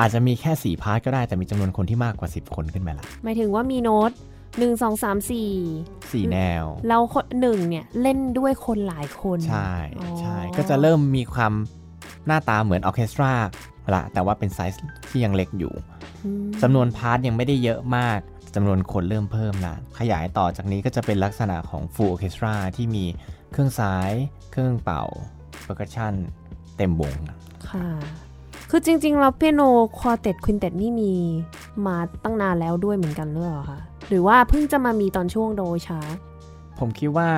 [0.00, 4.10] อาจจะมีแค่4 part ก็ได้แต่มีจำนวนคนที่มากกว่า 10 คนขึ้นไปละหมายถึงว่ามีโน้ต
[4.58, 5.50] หนึ่งสองสามสี่
[5.92, 11.52] 4แนวแล้วคนหนึ่งเนี่ยเล่นด้วยคนหลายคน ใช่อ๋อใช่ก็จะเริ่มมีความ
[12.26, 13.32] หน้าตาเหมือนออร์เคสตรา
[13.94, 15.72] ละแต่ว่าเป็นไซส์ที่ยังเล็กอยู่
[16.24, 18.20] อืมจำนวน part ยังไม่ได้เยอะมาก
[18.54, 23.04] จำนวนคนเริ่มเพิ่มละขยายต่อจากนี้ก็จะเป็นลักษณะของ full orchestra ที่มี
[23.52, 24.10] เครื่องสาย
[24.50, 25.04] เครื่องเป่า
[25.66, 26.14] percussion
[26.76, 27.14] เต็มวง
[27.68, 27.86] ค่ะ
[28.72, 29.62] คือจริงๆแล้ว piano
[29.98, 31.12] quartet quintet นี่มี
[31.86, 36.16] มาตั้งนานแล้วด้วยเหมือนกันหรือเปล่าคะหรือว่าเพิ่งจะมามีตอนช่วง Dvořák
[36.78, 37.30] ผมคิดว่า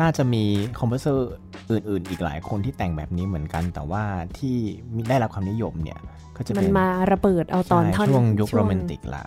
[0.00, 0.42] น่าจะมี
[0.78, 1.30] composer
[1.70, 4.02] อื่น ๆ อีกหลายคนที่แต่งแบบนี้เหมือนกัน แต่ว่า
[4.38, 4.56] ที่
[4.94, 5.98] มีได้รับความนิยมเนี่ย
[6.36, 9.24] ก็จะเป็นมันมาระเบิดเอาตอนใช่ท่อนช่วงยุคช่โรแมนติกละ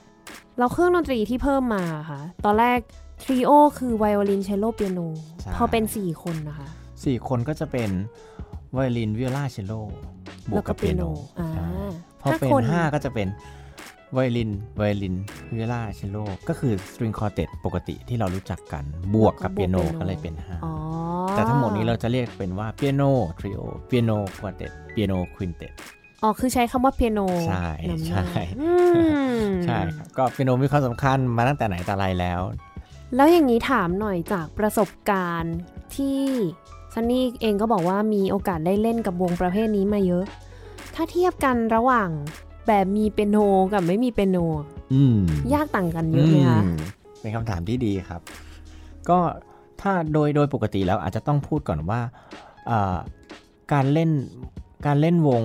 [0.59, 2.79] เราเครื่องดนตรีที่เพิ่มมาค่ะ ตอนแรก
[3.23, 4.99] trio คือไวโอลินเชลโลเปียโน
[5.41, 6.67] ใช่พอเป็น 4 คนนะคะ
[7.03, 7.89] สี่คนก็จะเป็น
[8.75, 9.73] ไวโอลินวิโอลาเชลโล
[10.51, 11.03] บวกกับเปียโน
[11.39, 11.65] อ่าใช่
[12.21, 13.27] พอเป็นห้าคนห้าก็จะเป็น
[14.13, 15.15] ไวโอลินไวโอลิน
[15.55, 16.17] วิโอลาเชลโล
[16.49, 18.83] ก็คือ string quartet ปกติที่เรารู้จักกัน
[19.15, 20.73] บวกกับเปียโนก็เลยเป็นห้าอ๋อ
[21.31, 23.03] แต่ทั้งหมดนี้เราจะเรียกเป็นว่า piano
[23.39, 25.73] trio piano quartet piano quintet
[26.23, 28.69] อ๋อ คือใช้คำว่าเปียโน ใช่นำหน้าใช่อื
[29.39, 32.41] มใช่ครับก็เปียโนมีความสำคัญมาตั้งแต่ไหนแต่ไรแล้ว
[33.15, 35.55] แล้วอย่างนี้ถามหน่อยจากประสบการณ์
[35.95, 36.21] ที่
[36.95, 40.23] ซันนี่เองก็บอกว่ามีโอกาสได้เล่นกับวงประเภทนี้มาเยอะ
[40.95, 42.09] ถ้าเทียบกันระหว่าง
[42.67, 43.37] แบบมีเปียโน
[43.73, 44.37] กับไม่มีเปียโน
[44.93, 45.17] อืม
[45.53, 46.75] ยากต่างกันเยอะไหมคะอืม
[47.21, 48.21] เป็นคำถามที่ดีครับ
[49.09, 49.19] ก็
[49.81, 51.99] ถ้าโดยโดยปกติแล้วอาจจะต้องพูดก่อนว่า
[52.69, 52.97] อ่า
[53.73, 54.09] การเล่น
[54.85, 55.43] การเล่นวง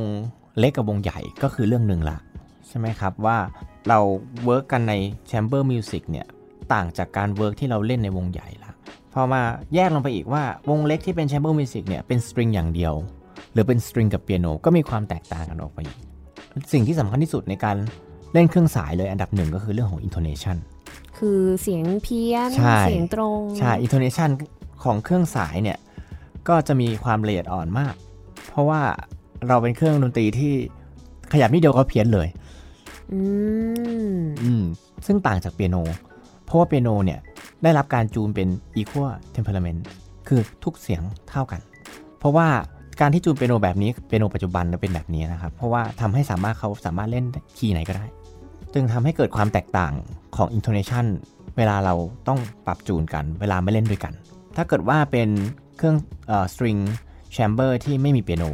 [0.58, 2.18] เล็กกับวงใหญ่ก็คือเรื่องหนึ่งละ
[2.68, 3.38] ใช่ไหมครับว่า
[3.88, 3.98] เรา
[4.44, 4.94] work กันใน
[5.30, 6.26] Chamber Music เนี่ย
[6.72, 8.59] ต่างจากการ work ที่เราเล่นในวงใหญ่ละ
[9.14, 9.42] พอมา
[9.74, 12.94] แยกลงไปอีกว่าวงเล็กที่เป็น Chamber Music เนี่ยเป็น string อย่างเดียว
[13.52, 15.96] หรือเป็น string กับเปียโนก็มีความแตกต่างกันออกไปอีก
[16.72, 17.76] สิ่งที่สำคัญที่สุดในการ
[18.32, 20.56] เล่นเครื่องสายเลยอันดับหนึ่งก็คือเรื่องของ intonation
[21.18, 24.30] คือเสียงเพี้ยนใช่เสียงตรง ใช่ intonation
[24.84, 25.78] ของเครื่องสายเนี่ย
[26.48, 27.94] ก็จะมีความละเอียดอ่อนมาก
[28.50, 28.80] เพราะว่า
[29.48, 30.52] เราเป็นเครื่องดนตรีที่
[31.32, 32.28] ขยับนิดเดียวก็เพี้ยนเลย
[33.12, 33.20] อื
[34.12, 34.62] มอืม
[35.06, 35.76] ซึ่งต่างจากเปียโน
[36.50, 37.20] เพราะว่าเปียโนเนี่ย
[37.62, 38.48] ได้รับการจูนเป็น
[38.80, 39.80] equal temperament
[40.28, 41.60] คือทุกเสียงเท่ากัน
[42.18, 42.48] เพราะว่า
[43.00, 47.24] การที่จูนเปียโนแบบนี้เปียโนปัจจุบันเป็นแบบนี้นะครับ เพราะว่าทำให้สามารถเขาสามารถเล่น
[47.58, 48.06] คีย์ไหนก็ได้
[48.74, 49.92] จึงทำให้เกิดความแตกต่าง
[50.36, 51.06] ของ intonation
[51.56, 51.94] เวลาเรา
[52.28, 54.12] ต้องปรับจูนกัน เวลาไม่เล่นด้วยกัน
[54.56, 55.28] ถ้าเกิดว่าเป็น
[55.76, 55.96] เครื่อง
[56.28, 56.80] เอ่อ string
[57.36, 58.44] chamber ที่ไม่มีเปียโน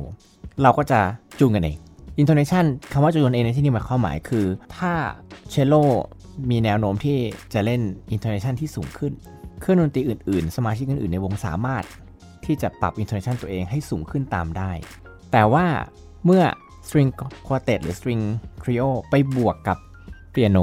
[0.62, 1.00] เราก็จะ
[1.40, 1.76] จูนกันเอง
[2.20, 4.92] intonation คำว่าจูนเองในที่นี้หมายความหมายคือ ถ้า
[5.50, 5.74] เชลโล
[6.50, 7.18] มีแนวโน้มที่
[7.54, 7.80] จะเล่น
[8.14, 9.12] intonation ที่สูงขึ้น
[9.60, 11.84] เครื่องดนตรีอื่นๆ สมาชิกอื่นๆ ในวงสามารถ
[12.44, 14.70] ที่จะปรับ intonation ตัวเองให้สูงขึ้นตามได้
[15.32, 15.66] แต่ว่า
[16.24, 16.42] เมื่อ
[16.86, 17.10] string
[17.46, 18.22] quartet หรือ string
[18.62, 19.78] trio ไปบวกกับ
[20.30, 20.58] เปียโน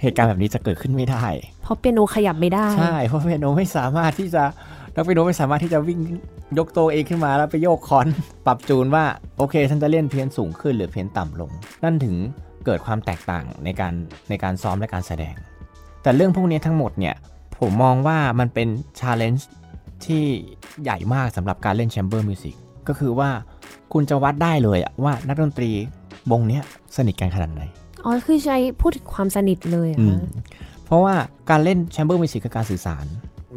[0.00, 1.26] เหตุการณ์แบบนี้จะเกิดขึ้นไม่ได้
[1.62, 4.44] เพราะเปียโนขยับไม่ได้ ใช่ เพราะเปียโนไม่สามารถที่จะ
[4.94, 6.00] นักเปียโนไม่สามารถที่จะวิ่ง
[6.58, 8.06] ยกตัวเองขึ้นมาแล้วไปโยกคอน
[8.46, 9.04] ปรับจูนว่า
[9.38, 11.50] โอเค ฉันจะเล่นเพี้ยนสูงขึ้นหรือเพี้ยนต่ำลง
[11.84, 12.16] นั่นถึง
[12.66, 13.94] เกิดความแตกต่างในการ
[14.28, 15.34] ในการซ้อมและการแสดง
[16.02, 17.14] แต่เรื่องพวกนี้ทั้งหมดเนี่ย
[17.58, 18.68] ผมมองว่ามันเป็น
[19.00, 19.50] ชาเลนจ์
[20.04, 20.24] ที่
[20.82, 22.54] ใหญ่มากสำหรับการเล่น chamber music
[22.88, 23.30] ก็คือว่า
[23.92, 25.70] คุณจะวัดได้เลยอะว่านักดนตรี
[26.30, 26.62] วงเนี้ย
[26.96, 27.62] สนิทกันขนาดไหน
[28.04, 30.22] อ๋อ คือใช้พูดถึงความสนิทเลยเหรอคะ อืม
[30.84, 31.14] เพราะว่า
[31.50, 33.06] การเล่น Chamber Music คือการสื่อสาร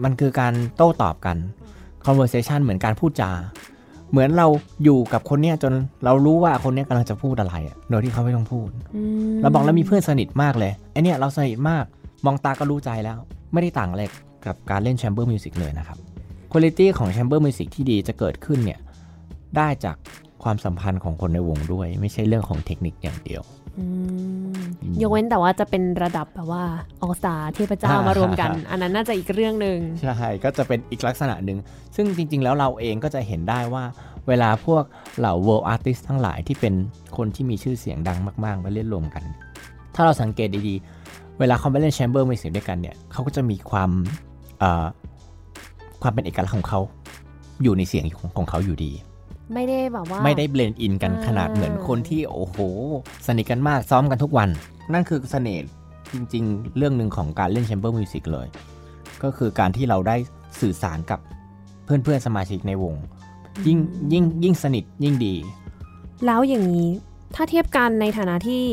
[0.04, 1.38] มันคือการโต้ตอบกัน
[2.06, 3.32] conversation เหมือนการพูดจา
[4.12, 4.48] เหมือนเรา
[4.84, 5.74] อยู่กับคนเนี้ยจน
[6.06, 11.86] เรารู้ว่าคนเนี้ยกำลังจะพูดอะไรอะโดยที่เขาไม่ต้องพูดอืมเราบอกแล้วมีเพื่อนสนิทมากเลยไอเนี้ยเราสนิทมาก
[12.26, 13.18] มองตาก็รู้ใจแล้ว
[13.54, 14.04] ไม่ได้ต่างอะไร
[14.46, 15.98] กับการเล่น Chamber Music เลยนะครับ
[16.52, 18.80] Quality ของ Chamber Music ที่ดีจะเกิดขึ้นเนี่ย
[19.58, 19.96] ได้จาก
[20.44, 23.59] ความสัมพันธ์ของคนในวงด้วย ไม่ใช่เรื่องของเทคนิคอย่างเดียวอืม
[25.02, 26.64] ยกเว้นแต่ว่าจะเป็นระดับแบบว่า
[27.04, 31.58] ออสตาเทพเจ้าอ่ามมารวมกัน อันนั้นน่าจะอีกเรื่องหนึ่งใช่ก็จะเป็นอีกลักษณะหนึ่ง
[31.96, 33.84] ซึ่งจริง ๆ แล้วเราเองก็จะเห็นได้ว่า
[34.28, 34.84] เวลาพวก
[35.20, 36.74] เหล่า world artist ทั้งหลายที่เป็น
[37.18, 39.24] คนที่มีชื่อเสียงดังมากๆมาเล่นรวมกัน
[39.96, 43.90] ถ้าเราสังเกตดีๆ เวลาเขาไปเล่น chamber music ด้วยกันเนี่ยเขาก็จะมีความ
[44.60, 44.86] เอ่อ
[46.02, 46.80] ความเป็นเอกลักษณ์ของเขา
[47.64, 48.92] อยู่ในเสียงของของเขาอยู่ดี
[49.54, 52.58] ไม่ได้แบบว่า ไม่ได้ blend in กันอ่าขนาดเหมือนคนที่โอ้โห
[53.28, 54.50] สนิทกันมากซ้อมกันทุกวัน
[54.94, 55.64] นั่นคือเสน่ห์
[56.14, 58.48] จริง ๆ เรื่องหนึ่งของการเล่น chamber music เลย
[59.24, 60.16] ก็คือการที่เราได้
[60.62, 61.20] สื่อสารกับ
[61.86, 62.96] เพื่อนๆสมาชิกในวง
[63.68, 63.78] ยิ่ง
[64.14, 65.36] ยิ่งยิ่งสนิทยิ่งดี
[66.26, 66.90] แล้วอย่างนี้
[67.36, 68.64] ถ้าเทียบกันในฐานะที่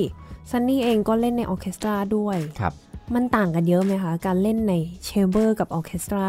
[0.50, 2.72] ซันนี่เองก็เล่นในออร์เคสตราด้วยครับ
[3.14, 6.28] มันต่างกันเยอะไหมคะ การเล่นใน chamber กับออร์เคสตรา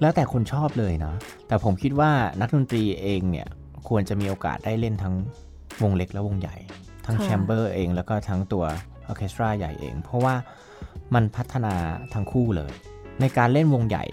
[0.00, 1.14] แล้วแต่คนชอบเลยนะ
[1.48, 3.48] แต่ผมคิดว่านักดนตรีเองเนี่ย
[3.88, 5.14] ควรจะมีโอกาสได้เล่นทั้ง
[5.82, 6.56] วงเล็กและวงใหญ่
[7.06, 8.64] ทั้งค่ะ chamber เองแล้วก็ทั้งตัว
[9.06, 10.34] ออร์เคสตราใหญ่เอง เพราะว่า
[11.14, 11.74] มันพัฒนา
[12.14, 12.72] ทั้งคู่เลย
[13.20, 14.04] ในการเล่นวงใหญ่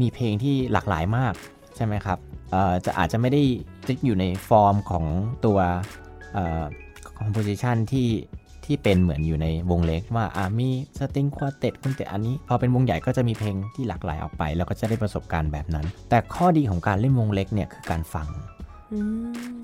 [0.00, 1.34] มีเพลงที่หลากหลายมาก
[1.76, 2.18] ใช่ไหมครับ
[2.52, 3.42] เอ่อจะอาจจะไม่ได้
[3.86, 5.04] จะอยู่ในฟอร์มของ
[5.46, 5.58] ตัว
[6.32, 6.64] เอ่อ
[7.20, 8.08] composition ที่
[8.68, 18.28] ที่เป็นเหมือนอยู่ในวงเล็กว่าอ่ามีสตริงควอเต็ตคุณแต่อันนี้ พอเป็นวงใหญ่ก็จะมีเพลงที่หลากหลายออกไป แล้วก็จะได้ประสบการณ์แบบนั้น แต่ข้อดีของการเล่นวงเล็กเนี่ยคือการฟัง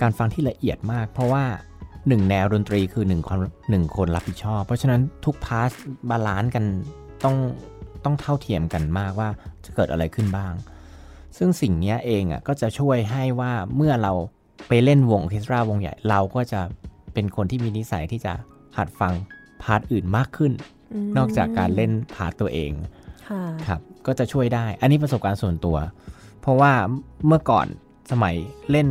[0.02, 1.44] การฟังที่ละเอียดมาก เพราะว่า
[2.08, 3.38] หนึ่งแนวดนตรีคือหนึ่งคน
[3.70, 5.70] หนึ่งคนรับผิดชอบ เพราะฉะนั้นทุก part
[6.10, 6.64] balance กัน
[7.24, 7.36] ต้อง
[8.04, 9.28] ต้องเท่าเทียมกันมากว่า
[9.64, 10.52] จะเกิดอะไรขึ้นบ้าง
[11.36, 14.12] ซึ่งสิ่งนี้เองอะก็จะช่วยให้ว่าเมื่อเรา
[14.68, 16.60] ไปเล่นวงออร์เคสตราวงใหญ่เราก็จะ
[17.14, 18.32] เป็นคนที่มีนิสัยที่จะ
[18.76, 19.14] หัดฟัง
[19.62, 22.72] part อื่นมากขึ้นนอกจากการเล่น part ตัวเอง
[23.28, 25.76] ค่ะครับก็จะช่วยได้ อันนี้ประสบการณ์ส่วนตัว
[26.40, 26.72] เพราะว่า
[27.26, 27.66] เมื่อก่อน
[28.12, 28.34] สมัย
[28.70, 28.88] เล่น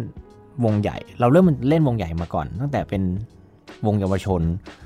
[0.65, 3.04] วงใหญ่ เราเริ่มเล่นวงใหญ่มาก่อน ตั้งแต่เป็น
[3.86, 4.41] วงเยาวชน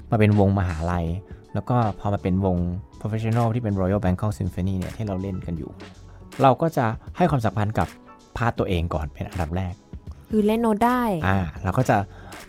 [0.10, 1.06] มาเป็นวงมหาลัย
[1.54, 2.58] แล้วก็พอมาเป็นวง
[3.00, 5.72] professional ที่เป็น Royal Bangkok Symphony เนี่ยที่เราเล่นกันอยู่
[6.42, 6.86] เราก็จะ
[7.18, 7.88] ให้ความสำคัญกับ
[8.38, 9.74] part ตัวเองก่อนเป็นอันดับแรก
[10.32, 11.98] คือเล่นโน้ตได้ อ่าเราก็จะ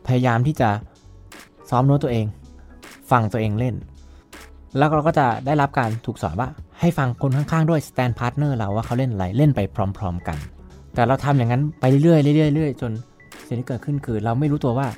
[0.06, 0.70] พยายามที่จะ
[1.70, 2.26] ซ้อมโน้ตตัวเอง
[3.10, 3.74] ฟังตัวเองเล่น
[4.76, 6.48] แล้วเราก็จะได้รับการถูกสอนว่า
[6.80, 9.60] ให้ฟังคนข้างๆด้วย stand partner เราว่าเขาเล่นอะไรเล่นไป
[9.98, 10.38] พร้อม ๆ กัน
[10.94, 12.92] แต่เราทำอย่างนั้นไปเรื่อยๆเรื่อยๆเรื่อยๆจน
[13.46, 14.88] สิ่งที่เกิดขึ้นคือ เราไม่รู้ตัวว่า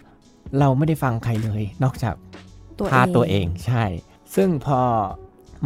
[0.59, 2.15] เราไม่ได้ฟังใครเลย นอกจาก
[2.79, 3.85] ตัว part เองตัวเองใช่
[4.35, 4.81] ซึ่งพอ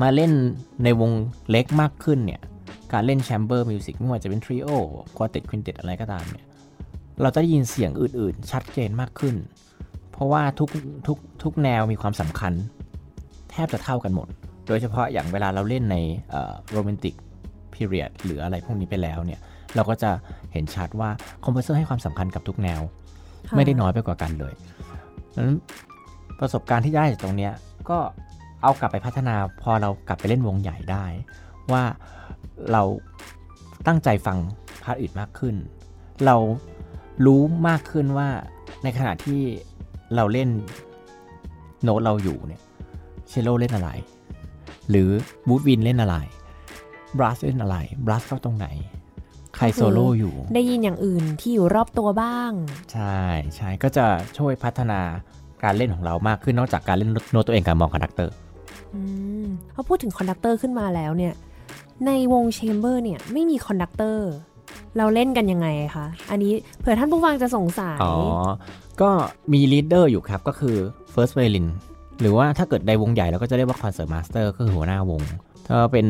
[0.03, 0.32] มาเล่น
[0.84, 1.11] ในวง
[1.51, 2.40] เล็กมากขึ้นเนี่ย
[2.92, 6.47] การเล่น chamber music ไม่ว่าจะเป็น trio quartet quintet อะไรก็ตามเนี่ย
[7.22, 9.34] เราจะได้ยินเสียงอื่นๆ ชัดเจนมากขึ้น
[10.14, 10.68] เพราะว่าทุก
[11.06, 12.52] ทุกทุกแนวมีความสำคัญ
[13.50, 14.28] แทบจะเท่ากันหมด
[14.66, 15.96] โดยเฉพาะอย่างเวลาเราเล่นใน
[16.70, 17.14] romantic
[17.72, 19.40] period หรืออะไรพวกนี้ไปแล้วเนี่ย
[19.74, 20.10] เราก็จะ
[20.52, 21.10] เห็นชัดว่า
[21.45, 22.80] composer ให้ความสำคัญกับทุกแนว
[23.48, 24.54] ค่ะไม่ได้น้อยไปกว่ากันเลย
[25.36, 25.56] นั้น
[26.40, 27.52] ประสบการณ์ที่ได้จากตรงเนี้ย
[27.90, 27.98] ก็
[28.62, 31.06] เอากลับไปพัฒนาพอเรากลับไปเล่นวงใหญ่ได้
[31.72, 31.82] ว่า
[32.72, 32.82] เรา
[33.86, 34.38] ตั้งใจฟัง
[34.82, 35.54] part อื่นมากขึ้น
[36.26, 36.36] เรา
[37.26, 38.28] รู้มากขึ้นว่า
[38.82, 39.42] ในขณะที่
[40.16, 40.48] เราเล่น
[41.82, 42.62] โน้ตเราอยู่เนี่ย
[43.28, 43.90] เชลโลเล่นอะไร
[44.90, 45.10] หรือ
[45.49, 46.16] woodwind เล่นอะไร
[47.18, 47.76] brass เล่นอะไร
[48.07, 48.66] brass เข้าตรงไหน
[49.54, 52.52] ใครโซโล่อยู่ ได้ยินอย่างอื่นที่อยู่รอบตัวบ้าง
[52.92, 53.18] ใช่
[53.56, 54.06] ใช่ก็จะ
[54.38, 55.00] ช่วยพัฒนา
[55.64, 58.32] การเล่นของเรามากขึ้นนอกจากการเล่นโน้ตตัวเองกับมอง conductor
[58.94, 59.00] อื
[59.44, 61.34] มพอพูดถึง conductor ขึ้นมาแล้วเนี่ย
[62.06, 64.30] ในวง chamber เนี่ยไม่มี conductor
[64.98, 68.14] เราเล่นกันยังไงคะ อันนี้เผื่อท่านผู้ฟังจะสงสัย อ๋อ
[69.00, 69.10] ก็
[69.52, 70.76] มี leader อยู่ครับ ก็คือ
[71.14, 71.66] first violin
[72.20, 75.20] หรือว่าถ้าเกิดในวงใหญ่เราก็จะเรียกว่า concert master ก็คือหัวหน้าวง
[75.66, 76.06] ถ้าเป็น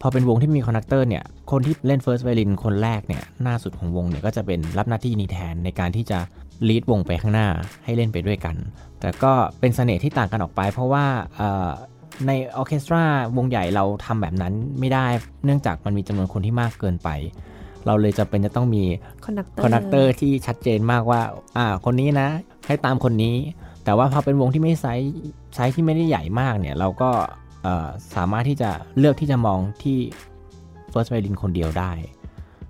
[0.00, 6.18] พอเป็นวงที่มี conductor เนี่ย คนที่เล่น first violin คนแรกเนี่ย หน้าสุดของวงเนี่ยก็จะเป็นรับหน้าที่นี้แทนในการที่จะ
[6.68, 7.48] lead วงไปข้างหน้า
[7.84, 8.56] ให้เล่นไปด้วยกัน
[9.00, 11.04] แต่ก็เป็นเสน่ห์ที่ต่างกันออกไป เพราะว่า
[12.26, 13.02] ในออร์เคสตรา
[13.36, 15.06] วงใหญ่เราทำแบบนั้นไม่ได้
[15.44, 17.08] เนื่องจากมันมีจำนวนคนที่มากเกินไป
[17.88, 18.84] เราเลยจะเป็นจะต้องมี
[19.24, 21.20] conductor conductorที่ชัดเจนมากว่า
[21.58, 22.28] อ่า คนนี้นะ
[22.66, 23.34] ให้ตามคนนี้
[23.84, 27.10] แต่ว่าพอเป็นวงที่ไม่ size size ที่ไม่ได้ใหญ่มากเนี่ย เราก็
[27.62, 29.98] เอ่อสามารถที่จะเลือกที่จะมองที่
[30.92, 31.92] first violin คนเดียวได้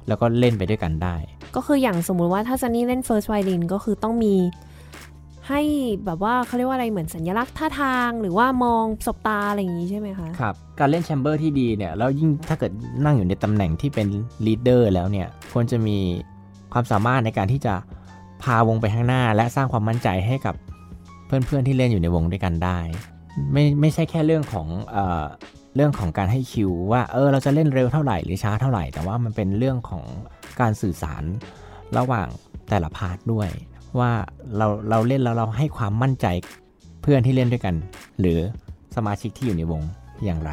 [0.08, 1.16] แล้วก็เล่นไปด้วยกันได้
[1.56, 4.34] ก็คืออย่างสมมุติว่าถ้าซันนี่เล่น first violin ก็คือต้องมี
[5.48, 5.62] ให้
[6.04, 12.72] แบบว่าเขาเรียกว่าอะไรเหมือนสัญลักษณ์ท่าทาง หรือว่ามองสบตาอะไรอย่างนี้ใช่ไหมคะครับการเล่น chamber ที่ดีเนี่ยแล้วยิ่งถ้าเกิด
[13.04, 14.06] นั่งอยู่ในตำแหน่งที่เป็น
[14.46, 15.98] leader แล้วเนี่ยควรจะมี
[16.72, 17.74] ความสามารถในการที่จะ
[18.42, 20.54] พาวงไปข้างหน้า และสร้างความมั่นใจให้กับ
[21.26, 22.78] เพื่อนๆที่เล่นอยู่ในวงด้วยกันได้
[23.52, 25.26] ไม่ไม่ใช่แค่เรื่องของเอ่อ
[25.76, 30.04] เรื่องของการให้คิว ว่าเออเราจะเล่นเร็วเท่าไหร่หรือช้าเท่าไหร่ แต่ว่ามันเป็นเรื่องของ
[30.60, 31.22] การสื่อสาร
[31.98, 32.28] ระหว่าง
[32.70, 33.48] แต่ละ part ด้วย
[34.00, 34.12] ว่า
[34.56, 36.26] เราเราเล่นแล้วเราให้ความมั่นใจ
[37.02, 37.74] เพื่อนที่เล่นด้วยกัน
[38.20, 38.38] หรือ
[38.96, 39.82] สมาชิกที่อยู่ในวง
[40.24, 40.50] อย่างไร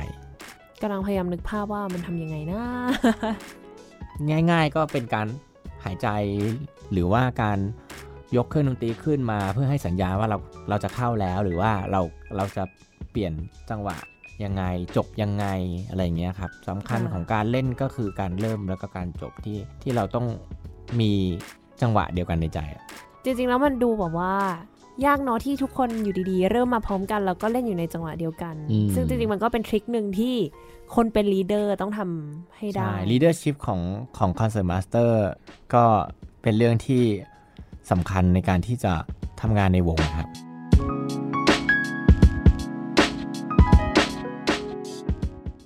[0.81, 2.61] กำลังพยายามนึกภาพว่ามันทำยังไงนะ
[4.51, 5.27] ง่ายๆก็เป็นการ
[5.83, 6.07] หายใจ
[6.91, 7.57] หรือว่าการ
[8.37, 10.37] ยกเครื่องดนตรีขึ้นมาเพื่อให้สัญญาณว่าเรา
[10.69, 12.01] เราจะเข้าแล้วหรือว่าเรา
[12.37, 12.63] เราจะ
[13.11, 13.33] เปลี่ยน
[13.69, 13.97] จังหวะ
[14.43, 14.63] ยังไง
[14.95, 15.45] จบยังไง
[15.89, 20.27] อะไรอย่างเงี้ยครับสำคัญค่ะของการเล่นก็คือการเริ่มแล้วก็การจบที่ที่เราต้อง
[20.99, 21.11] มี
[21.81, 22.83] จังหวะเดียวกันในใจอะ
[23.27, 24.35] จริงๆแล้วมันดูแบบว่า
[25.05, 28.55] ยากเนาะที่ทุกคนอยู่ดีๆ เริ่มมาพร้อมกัน แล้วก็เล่นอยู่ในจังหวะเดียวกัน
[28.95, 30.35] ซึ่งจริงๆ มันก็เป็น trick หนึ่งที่
[30.95, 33.81] คนเป็น leader ต้องทำให้ได้ใช่ leadership ของ
[34.17, 35.11] ของ concert master
[35.73, 35.83] ก็
[36.41, 37.03] เป็นเรื่องที่
[37.91, 38.93] สำคัญในการที่จะ
[39.41, 40.27] ทำงานในวงครับ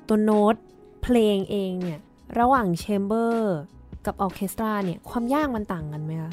[0.07, 0.55] ตัวโน้ต
[1.03, 1.99] เพลงเองเนี่ย
[2.39, 3.57] ระหว่าง chamber
[4.05, 6.31] กับออร์เคสตราเนี่ย ความยากมันต่างกันไหมคะ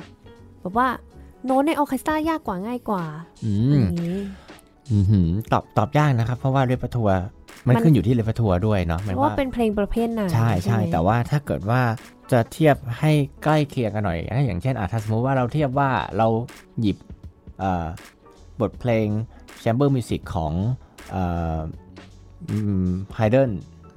[0.61, 0.89] แบบว่า
[1.47, 3.05] โน้ตในออร์เคสตรายากกว่าง่ายกว่า
[3.45, 4.19] อืมอย่างนี้
[4.91, 7.19] อื้อหือตอบตอบยากนะครับ เพราะว่า repertoire
[7.67, 11.81] มันมันขึ้นอยู่ที่ repertoire ด้วยเนาะหมายเพราะว่าว่าเป็นเพลงประเภทไหนใช่ใช่ไหมแต่ว่าถ้าเกิดว่า
[12.33, 13.13] จะเทียบให้
[13.45, 16.29] ใกล้เคียงกันหน่อยนะอย่างเช่นอะถ้าสมมติว่าเราเทียบว่าเรา
[16.81, 16.97] หยิบ
[17.59, 17.87] เอ่อ
[18.61, 19.07] บทเพลง
[19.63, 20.53] Chamber Music ของ
[23.15, 23.51] ไฮเดน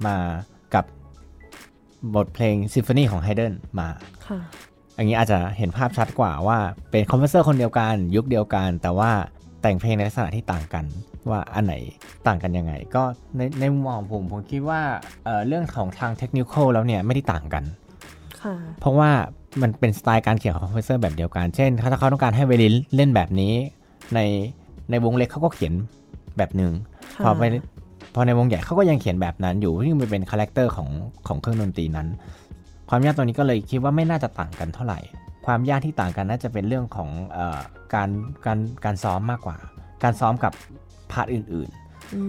[0.06, 0.16] มา
[0.74, 0.84] กับ
[2.14, 3.88] บทเพลงซิมโฟนีของไฮเดนมา
[4.26, 4.40] ค่ะ
[5.00, 6.58] อย่างนี้อาจจะเห็นภาพชัดกว่าว่า
[6.90, 9.10] เป็น composer คนเดียวกันยุคเดียวกัน แต่ว่า
[9.62, 10.84] แต่งเพลงในลักษณะที่ต่างกัน
[11.30, 11.74] ว่าอันไหน
[12.26, 13.02] ต่างกันยังไง ก็
[13.36, 14.80] ในในมุมมองของผมผมคิดว่า
[15.24, 17.64] เอ่อเรื่องของทางเทคนิคแล้วเนี่ยไม่ได้ต่างกัน
[18.42, 19.10] ค่ะเพราะว่า
[19.62, 23.54] มันเป็นสไตล์การเขียนของ composer แบบเดียวกัน เช่น ถ้าเขาต้องการให้ไวโอลินเล่นแบบนี้
[24.14, 24.20] ใน
[24.90, 25.72] ในวงเล็กเขาก็เขียน
[26.36, 26.72] แบบหนึ่ง
[27.14, 27.42] ค่ะพอไป
[28.14, 30.88] พอในวงใหญ่เขาก็ยังเขียนแบบนั้นอยู่ที่มันเป็น character ของ
[31.28, 32.08] ของเครื่องดนตรีนั้น
[32.90, 34.98] ความยากตรงนี้ก็เลยคิดว่าไม่น่าจะต่างกันเท่าไหร่
[35.46, 37.60] ความยากที่ต่างกันน่าจะเป็นเรื่องของเออ
[37.94, 38.08] การ
[38.46, 39.56] การการซ้อมมากกว่า
[40.02, 40.52] การซ้อมกับ
[41.12, 41.70] part อื่น
[42.14, 42.20] อื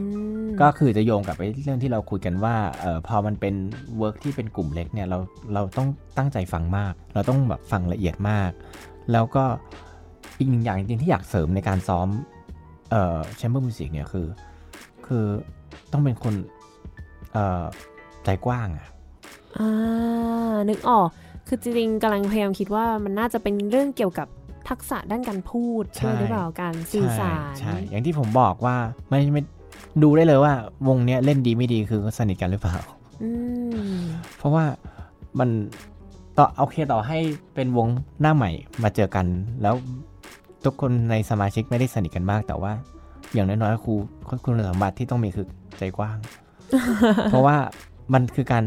[0.45, 3.55] มๆก็คือจะโยงกลับไปเรื่องที่เราคุยกันว่าเออพอมันเป็น
[3.97, 5.17] work ที่เป็นกลุ่มเล็กเนี่ยเรา
[5.53, 5.87] เราต้อง
[6.17, 8.51] ตั้งใจฟังมาก เราต้องแบบฟังละเอียดมาก
[9.11, 9.43] แล้วก็
[10.39, 12.07] อีกหนึ่งอย่างจริงๆที่อยากเสริมในการซ้อม
[12.91, 14.27] เอ่อ chamber music เนี่ยคือ
[15.07, 15.25] คือ
[15.91, 16.33] ต้องเป็นคน
[17.33, 17.63] เอ่อ
[18.25, 18.87] ใจกว้างอะ
[19.59, 21.07] อ่านึกออก
[21.47, 24.27] คือจริงๆกำลังพยายามคิดว่ามันน่าจะเป็นเรื่องเกี่ยวกับ
[24.69, 28.75] ทักษะด้านการพูดใช่ด้วยหรือเปล่าการสื่อสารใช่ใช่อย่างที่ผมบอกว่า
[29.09, 29.41] ไม่ไม่
[30.03, 30.53] ดูได้เลยว่า
[30.87, 32.75] วงเนี้ยเล่นดีไม่ดีคือสนิทกันหรือเปล่า
[33.23, 33.29] อื
[33.95, 33.99] ม
[34.37, 34.63] เพราะว่า
[35.39, 35.49] มัน
[36.37, 37.19] ต่อโอเคต่อให้
[37.55, 37.87] เป็นวง
[38.21, 38.51] หน้าใหม่
[38.83, 39.25] มาเจอกัน
[39.61, 39.75] แล้ว
[40.65, 42.71] ทุกคนในสมาชิกไม่ได้สนิทกันมาก แต่ว่า
[43.33, 43.93] อย่างน้อยๆครู
[44.43, 45.47] คุณสมบัติที่ต้องมีคือ
[45.77, 46.17] ใจกว้าง
[47.31, 47.57] เพราะว่า
[48.13, 48.63] มันคือการ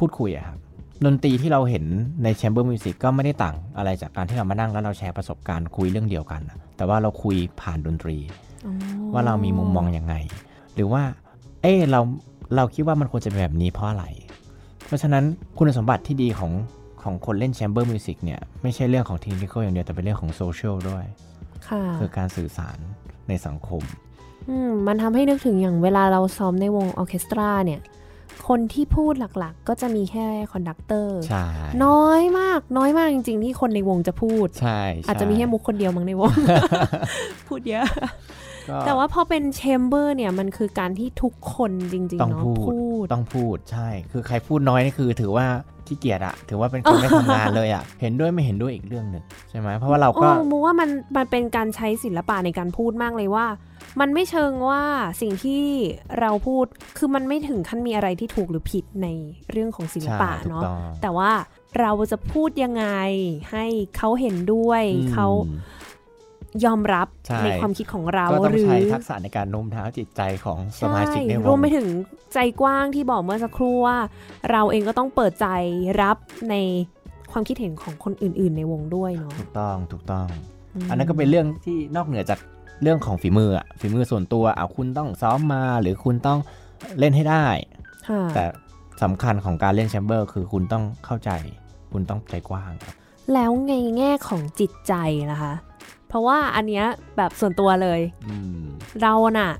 [0.00, 0.58] พูดคุยอะครับ
[1.04, 1.84] ดนตรีที่เราเห็น
[2.22, 8.16] ใน chamber music ก็ไม่ได้ต่างอะไรจากการที่เรามานั่งแล้วเราแชร์ประสบการณ์คุยเรื่องเดียวกันนะแต่ว่าเราคุยผ่านดนตรี
[8.66, 8.74] อ๋อ
[9.12, 10.14] ว่าเรามีมุมมองยังไง
[10.74, 11.02] หรือว่า
[11.62, 12.00] เอ้เรา
[12.56, 14.04] เราคิดว่ามันควรจะเป็นแบบนี้เพราะอะไร
[14.86, 15.24] เพราะฉะนั้น
[15.58, 16.52] คุณสมบัติที่ดีของ
[17.02, 21.04] ของคนเล่น chamber music เนี่ยไม่ใช่เรื่องของเทคนิคอย่างเดียวแต่เป็นเรื่องของโซเชียลด้วย
[21.68, 22.78] ค่ะคือการสื่อสาร
[23.28, 23.82] ในสังคม
[24.48, 27.80] อืมมันทำให้นึกถึงอย่างเวลาเราซ้อมในวงออร์เคสตราเนี่ย
[28.48, 31.44] คนที่พูดหลักๆ ก็จะมีแค่ conductor ใช่
[31.84, 36.32] น้อยมากน้อยมากจริง ๆ ที่คนในวงจะพูดใช่ใช่อาจจะมีแค่มุกคนเดียวมั้งในวง
[37.48, 37.86] พูดเยอะ
[38.68, 45.46] ก็แต่ว่าพอเป็นแชมเบอร์เนี่ยมันคือการที่ทุกคนจริงต้อๆงเนาะพูดพูดต้องพูดใช่ คือใครพูดน้อยนี่คือถือว่า
[45.86, 53.46] ขี้เกียจอะถือว่าเป็นคนไม่ทำงานเลยอะเห็นด้วยไม่เห็นด้วยอีกเรื่องหนึ่งใช่ไหมเพราะว่าเราก็โอ้มูว่ามันมันเป็นการใช้ศิลปะในการพูดมากเลยว่า
[54.00, 54.82] มันไม่เชิงว่า
[55.20, 55.64] สิ่งที่
[56.20, 56.64] เราพูด
[56.98, 59.08] คือมันไม่ถึงขั้นมีอะไรที่ถูกหรือผิดใน
[59.50, 61.32] เรื่องของศิลปะใช่ถูกเนาะต้องแต่ว่า
[61.80, 62.86] เราจะพูดยังไง
[63.52, 63.66] ให้
[63.96, 65.28] เขาเห็นด้วยอืมเขา
[66.64, 71.88] ยอมรับใช่ในความคิดของเราก็ต้องหรือใช้ทักษะในการโน้มน้าวจิตใจของสมาชิกในวงรวมไปถึง
[72.34, 73.96] ใจกว้างที่บอกเมื่อสักครู่ว่า
[74.50, 75.46] เราเองก็ต้องเปิดใจ
[76.02, 76.16] รับ
[76.50, 76.54] ใน
[77.32, 80.26] ความคิดเห็นของคนอื่น ๆ ในวงด้วยเนาะถูกต้องถูกต้อง
[80.82, 82.38] มอันนั้นก็เป็นเรื่องที่นอกเหนือจาก
[82.82, 86.38] เรื่องของฝีมืออะฝีมือส่วนตัวเอาคุณต้องซ้อมมาหรือคุณต้อง
[86.98, 87.46] เล่นให้ได้
[88.08, 88.44] ค่ะแต่
[89.02, 91.30] สำคัญของการเล่น chamber คือคุณต้องเข้าใจ
[91.92, 92.94] คุณต้องใจกว้างครับ
[93.34, 94.94] แล้วในแง่ของจิตใจ
[95.32, 95.52] นะคะ
[96.08, 96.84] เพราะว่าอันเนี้ย
[97.16, 98.66] แบบส่วนตัวเลยอืม
[99.02, 99.50] เราน่ะ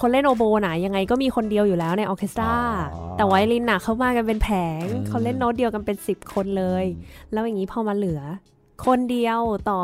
[0.00, 2.54] คนเล่นโอโบน่ะยังไงก็มีคนเดียวอยู่แล้วในออร์เคสตรา
[2.94, 4.48] อ๋อแต่ไวโอลินน่ะเขามากันเป็นแผ
[4.80, 6.84] งอืมเขาเล่นโน้ตเดียวกันเป็น 10 คนเลย
[7.32, 8.20] แล้วอย่างนี้พอมาเหลือ
[8.86, 9.80] คนเดียวต่อ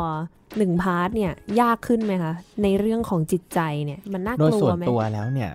[0.57, 2.33] หนึ่ง part เนี่ยยากขึ้นไหมคะ
[2.63, 5.51] ในเรื่องของจิตใจเนี่ยมันน่ากลัวไหม โดยส่วนตัวแล้วเนี่ย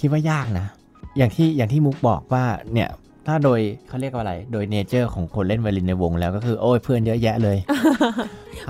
[0.00, 0.66] คิดว่ายากนะ
[1.16, 2.88] อย่างที่อย่างที่มุกบอกว่าเนี่ย
[3.26, 7.56] ถ้าโดยเขาเรียกว่าอะไร โดย nature ของคนเล่นไวโอลินในวงแล้วก็คือ โอ้ยเพื่อนเยอะแยะเลย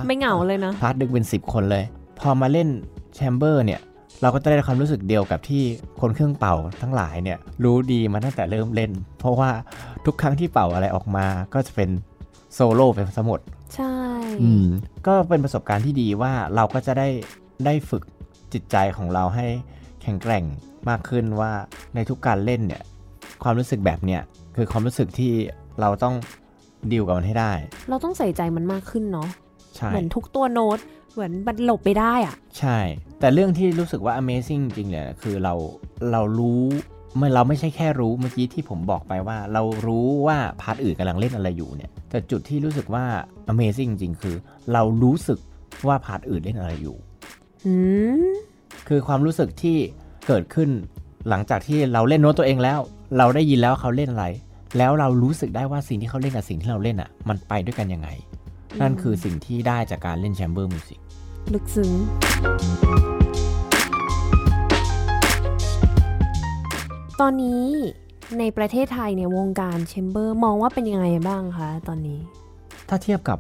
[0.07, 1.85] ไม่เหงาเลยนะพ art หนึ่งเป็น 10 คนเลย
[2.21, 2.69] พอมาเล่น
[3.15, 3.81] chamber เนี่ย
[4.23, 5.63] เราก็จะได้ความรู้สึกเดียวกับที่
[6.01, 9.51] คนเครื่องเป่าทั้งหลายเนี่ย รู้ดีมาตั้งแต่เริ่มเล่น เพราะว่า
[10.07, 11.91] ทุกครั้งที่เป่าอะไรออกมาก็จะเป็น
[12.55, 13.41] โซะหมด
[13.75, 13.95] ใช่
[14.43, 14.67] อืม
[15.07, 17.09] ก็เป็นประสบการณ์ที่ดีว่าเราก็จะได้
[17.65, 18.03] ได้ฝึก
[18.53, 19.47] จิตใจของเราให้
[20.03, 20.45] แข็งแกร่ง
[20.89, 21.53] มากขึ้นว่า
[21.95, 22.83] ในทุกการเล่นเนี่ย
[23.43, 24.23] ความรู้สึกแบบเนี้ย
[24.57, 25.33] คือความรู้สึกที่
[25.81, 26.15] เราต้อง
[26.93, 27.53] ดีลกับมันให้ได้
[27.89, 29.29] เราต้องใส่ใจมันมากขึ้นเนาะ
[29.77, 30.79] ใช่เหมือนทุกตัวโน้ต
[31.13, 32.79] เหมือนมันหลบไปได้อะใช่
[33.21, 35.55] แต่เรื่องที่รู้สึกว่า Amazing จริงๆเลยนะคือเรา
[36.13, 36.63] เรารู้
[37.17, 43.05] ไม่เราไม่ใช่แค่รู้เมื่อกี้ที่ผมบอกไปว่า เรารู้ว่าพาร์ทอื่นกำลังเล่นอะไรอยู่เนี่ย แต่จุดที่รู้สึกว่า
[43.53, 44.37] Amazing จริงๆ คือ
[44.73, 45.39] เรารู้สึก
[45.87, 46.97] ว่า part อื่นเล่นอะไรอยู่
[47.65, 47.75] หื
[48.21, 48.27] ม
[48.89, 49.77] คือความรู้สึกที่
[50.27, 50.71] เกิดขึ้น
[51.29, 52.81] หลังจากที่เราเล่นโน้ตตัวเองแล้ว
[53.19, 54.27] เราได้ยินแล้วว่าเขาเล่นอะไร
[54.79, 58.09] แล้วเรารู้สึกได้ว่าสิ่งที่เขาเล่นกับสิ่งที่เราเล่นอะ มันไปด้วยกันยังไง
[58.81, 60.99] นั่นคือสิ่งที่ได้จากการเล่น chamber music
[61.55, 61.91] ลึกซึ้ง
[67.21, 67.65] ตอนนี้
[68.39, 72.19] ในประเทศไทยเนี่ยวงการ chamber มองว่าเป็นยังไงบ้างคะตอนนี้
[72.89, 73.39] ถ้าเทียบกับ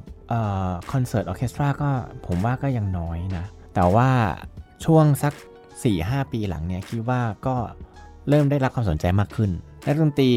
[0.92, 1.90] คอนเสิร์ตออเคสตราก็
[2.26, 4.10] ผมว่าก็ยังน้อยนะ แต่ว่า
[4.84, 5.32] ช่วงสัก
[5.82, 7.56] 4-5 ปีหลังเนี่ยคิดว่าก็
[8.28, 9.50] เริ่มได้รับความสนใจมากขึ้น
[9.86, 10.30] นักดนตรี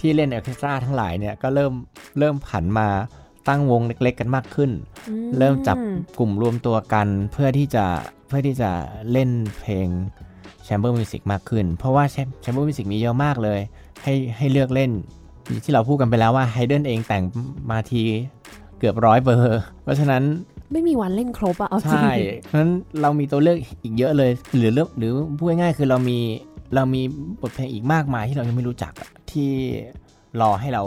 [0.00, 1.72] ที่เล่นออเคสตราทั้งหลายเนี่ยก็เริ่ม
[2.18, 2.88] เริ่มผันมา
[3.48, 4.70] ตั้งวงเล็กๆกันมากขึ้น
[5.08, 5.76] อืเริ่มจับ
[6.18, 7.84] กลุ่มรวมตัวกันเพื่อที่จะ
[8.26, 8.70] เพื่อที่จะ
[9.12, 9.30] เล่น
[9.60, 9.88] เพลง
[10.64, 12.04] chamber music มากขึ้น เพราะว่า
[12.40, 13.60] chamber music มีเยอะมากเลย
[14.02, 14.90] ให้ให้เลือกเล่น
[15.64, 17.22] ที่เราพูดกันไปแล้วว่าไฮเดนเองแต่ง
[17.70, 18.02] มาที
[18.78, 20.22] เกือบร้อยเบอร์เพราะฉะนั้น
[20.72, 22.72] ไม่มีวันเล่นครบอะเอาจริงใช่เพราะฉะนั้น
[23.02, 26.18] เรามีตัวเลือกอีกเยอะเลย หรือเลือกหรือพูดง่ายๆคือเรามี
[26.74, 27.02] เรามี
[27.40, 29.50] บทเพลงอีกมากมายที่เรายังไม่รู้จักอะที่
[30.40, 30.82] รอให้เรา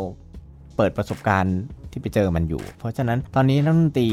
[0.75, 1.59] เปิดประสบการณ์
[1.91, 4.07] ที่ไปเจอมันอยู่ เพราะฉะนั้นตอนนี้นักดนตรี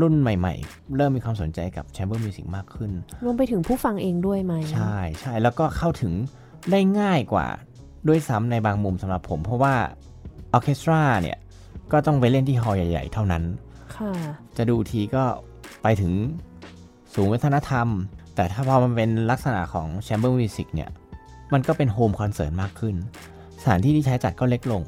[0.00, 2.90] รุ่นใหม่ ๆ เริ่มมีความสนใจกับ chamber music มากขึ้น
[3.24, 6.12] รวมไปถึงผู้ฟังเองด้วยไหม ใช่ใช่แล้วก็เข้าถึง
[6.70, 7.46] ได้ง่ายกว่า
[8.08, 9.74] ด้วยซ้ำในบางมุมสำหรับผม เพราะว่า
[10.52, 11.38] ออร์เคสตราเนี่ย
[11.92, 13.42] ก็ต้องไปเล่นที่ hall ใหญ่ ๆ เท่านั้น
[13.96, 14.12] ค่ะ
[14.56, 15.24] จะดูทีก็
[15.82, 16.12] ไปถึง
[17.14, 17.88] ศูนย์วัฒนธรรม
[18.34, 20.90] แต่ถ้าพอมันเป็นลักษณะของ chamber music เนี่ย
[21.52, 22.94] มันก็เป็น home concert มากขึ้น
[23.62, 24.82] สถานที่ที่ใช้จัดก็เล็กลง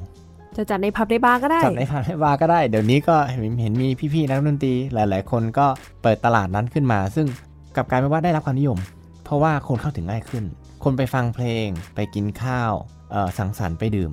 [0.57, 5.67] จะจัดในผับในบาร์ก็ได้ จัดในพาร์ทบาร์ก็ได้ เดี๋ยวนี้ก็เห็นเห็นมีพี่ๆนักดนตรีหลาย ๆ คนก็
[6.01, 7.27] เปิดตลาดนั้นขึ้นมา ซึ่ง
[7.75, 8.79] กลับกลายเป็นว่าได้รับความนิยม
[9.23, 10.43] เพราะว่าคนเข้าถึงง่ายขึ้น
[10.83, 13.00] คนไปฟังเพลง ไปกินข้าวเอ่อ
[13.37, 14.11] สังสรรค์ไปดื่ม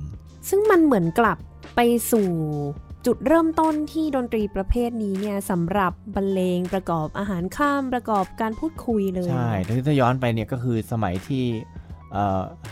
[0.49, 1.37] ซึ่งมันเหมือนกลับ
[1.75, 1.79] ไป
[2.11, 2.27] สู่
[3.05, 9.51] จุดเริ่มต้นที่ดนตรีประเภทนี้เนี่ยสำหรับบรรเลงประกอบอาหารข้ามประกอบการพูดคุยเลย ใช่
[9.85, 11.43] ถ้าย้อนไปเนี่ยก็คือสมัยที่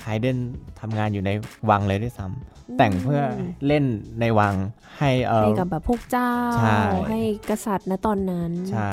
[0.01, 0.37] ไฮเดน
[0.81, 1.31] ทำงานอยู่ใน
[1.69, 3.21] วังเลยด้วยซ้ำแต่งเพื่อ
[3.67, 3.83] เล่น
[4.19, 4.55] ในวัง
[4.97, 8.91] ให้เอ่อให้กับแบบพวกเจ้าใช่ให้กษัตริย์นะตอนนั้น ใช่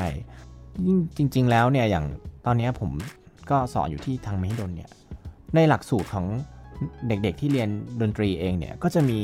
[0.87, 2.07] ยิ่งจริง ๆ แล้วเนี่ยอย่าง
[2.47, 2.91] ตอนเนี้ยผม
[3.51, 4.91] ก็สอนอยู่ที่ทางมหิดลเนี่ย
[5.55, 6.27] ในหลักสูตรของ
[7.09, 7.69] เด็กๆที่เรียน
[8.01, 9.21] ดนตรีเองเนี่ย ก็จะมี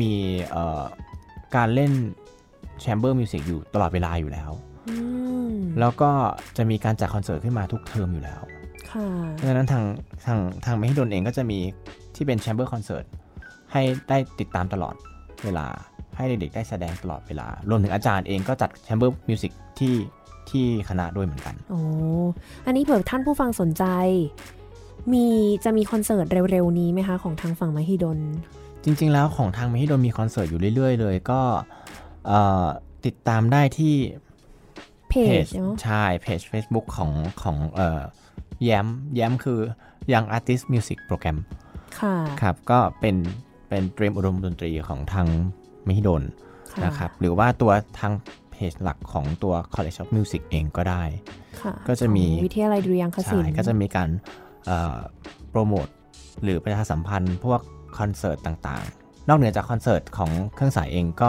[0.00, 0.12] มี
[0.50, 0.82] เอ่อ
[1.56, 1.92] การเล่น
[2.80, 4.50] chamber music อยู่ตลอดเวลาอยู่แล้ว
[4.88, 4.96] อื
[5.50, 6.10] มแล้วก็
[6.56, 8.42] จะมีการจัดคอนเสิร์ตขึ้นมาทุกเทอมอยู่แล้ว
[8.90, 9.84] ค่ะเพราะฉะนั้นทาง
[10.26, 11.58] ทางทางมหิดลเองก็จะมี
[12.14, 13.04] ที่เป็น chamber concert
[13.72, 14.94] ให้ได้ติดตามตลอด
[15.44, 15.66] เวลา
[16.16, 19.94] ให้เด็กๆได้แสดงตลอดเวลา รวมถึงอาจารย์เองก็จัด chamber music ที่
[20.50, 21.80] ที่คณะด้วยเหมือนกัน โอ้
[22.66, 23.84] อันนี้เผื่อท่านผู้ฟังสนใจ
[25.12, 25.24] มี
[25.64, 28.18] จะมีคอนเสิร์ตเร็วๆนี้ไหมคะ ของทางฝั่งมหิดล
[28.84, 31.40] จริง ๆ แล้วของทางมหิดลมีคอนเสิร์ตอยู่เรื่อยๆ เลยก็
[32.26, 32.66] เอ่อ
[33.04, 33.94] ติดตามได้ที่
[35.08, 37.10] เพเพจจเนาะใช่เพจ Facebook ของ
[37.42, 38.00] ของเอ่อ
[38.64, 39.60] แย้มแย้มคือ
[40.12, 41.38] Young Artist Music Program
[42.00, 43.16] ค่ะครับก็เป็น
[43.68, 45.26] เป็นเตรียมอุดมดนตรีของทาง
[45.86, 46.22] มหิดล
[46.72, 48.12] ค่ะนะครับหรือว่าตัวทาง
[48.52, 51.02] เพจหลักของตัว College of Music เองก็ได้
[51.62, 54.41] ค่ะก็จะมีของวิทยาลัยดุริยางคศิใช่ลป์ก็จะมีการเอ่อ
[55.50, 55.86] โปรโมท
[56.42, 57.60] หรือประชาสัมพันธ์พวก
[57.98, 61.28] คอนเสิร์ตต่างๆ นอกเหนือจากคอนเสิร์ตของเครื่องสายเองก็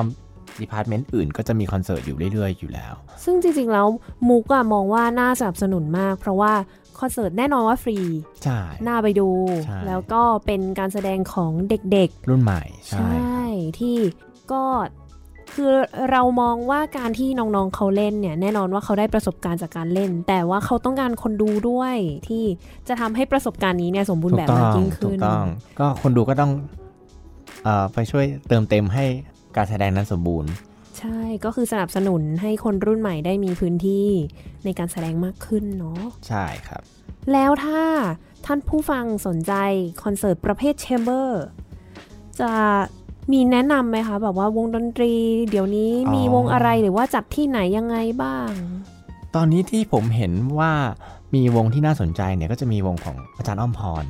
[0.61, 3.87] department อื่นก็จะมีคอนเสิร์ตอยู่เรื่อยๆ อยู่แล้ว ซึ่งจริงๆ แล้ว
[4.29, 6.53] มุกอะมองว่าน่าสนับสนุนมาก เพราะว่า
[6.99, 7.97] คอนเสิร์ตแน่นอนว่าฟรี
[8.43, 9.29] ใช่ น่าไปดู
[9.65, 13.11] ใช่แล้วก็เป็นการแสดงของเด็กรุ่นใหม่ๆใช่
[13.79, 13.97] ที่
[14.51, 14.63] ก็
[15.53, 15.71] คือ
[16.11, 21.95] เรามองว่าการที่น้องๆเขาเล่นเนี่ยแน่นอนว่าเขาได้ประสบการณ์จากการเล่น แต่ว่าเขาต้องการคนดูด้วย
[22.27, 22.43] ที่
[22.87, 25.45] จะทำให้ประสบการณ์นี้เนี่ยสมบูรณ์แบบมากยิ่งถูขึ้น ถูกต้องถูกต้อง
[25.79, 26.51] ก็คนดูก็ต้อง
[27.63, 29.05] เอ่อไปช่วยเติมเต็มให้
[29.57, 30.51] การแสดงนั้นสมบูรณ์
[30.99, 34.07] ใช่ก็คือสนับสนุนให้คนรุ่นใหม่ได้มีพื้นที่
[34.65, 36.81] ในการแสดงมากขึ้นเนาะใช่ครับ
[37.33, 37.81] แล้วถ้า
[38.45, 39.53] ท่านผู้ฟังสนใจ
[40.03, 41.43] คอนเสิร์ตประเภทแชมเบอร์
[42.41, 42.51] จะ
[43.31, 45.13] มีแนะนำไหมคะ แบบว่าวงดนตรี
[45.49, 48.51] เดี๋ยวนี้อ๋อมีวงอะไรหรือว่าจัดที่ไหนยังไงบ้าง
[49.35, 50.71] ตอนนี้ที่ผมเห็นว่า
[51.35, 54.05] มีวงที่น่าสนใจเนี่ยก็จะมีวงของอาจารย์อ้อมพร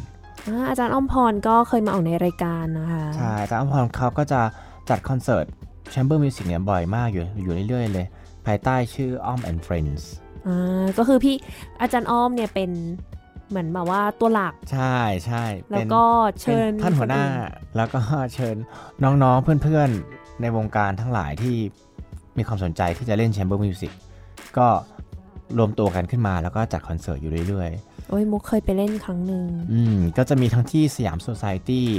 [0.48, 4.42] อาอาจารย์อ้อมพรก็เคยมาออกในรายการนะคะใช่อาจารย์อ้อมพรเขาก็จะ
[4.90, 5.46] จัดคอนเสิร์ต
[5.92, 8.06] chamber music เนี่ยบ่อยมากอยู่อยู่เรื่อยๆเลย
[8.46, 10.04] ภายใต้ชื่ออ้อม and Friends
[10.48, 11.36] อ่าก็คือพี่
[11.82, 12.70] อาจารย์อ้อมเนี่ยเป็น
[13.50, 16.06] เหมือนแบบว่าตัวหลัก ใช่ใช่แล้วเป็นก็
[16.42, 17.24] เชิญเป็นท่านหัวหน้า
[17.76, 18.00] แล้วก็
[18.34, 18.56] เชิญ
[19.04, 21.56] น้องๆเพื่อนๆ ในวงการทั้งหลายที่
[22.38, 23.92] มีความสนใจที่จะเล่น chamber music
[24.58, 24.68] ก็
[25.58, 27.70] รวมตัวกันขึ้นมาแล้วก็จัดคอนเสิร์ตอยู่เรื่อย
[28.10, 31.90] โอ้ยมุกเคยไปเล่นครั้งหนึ่งๆอืม ก็จะมีทั้งที่ Siam Society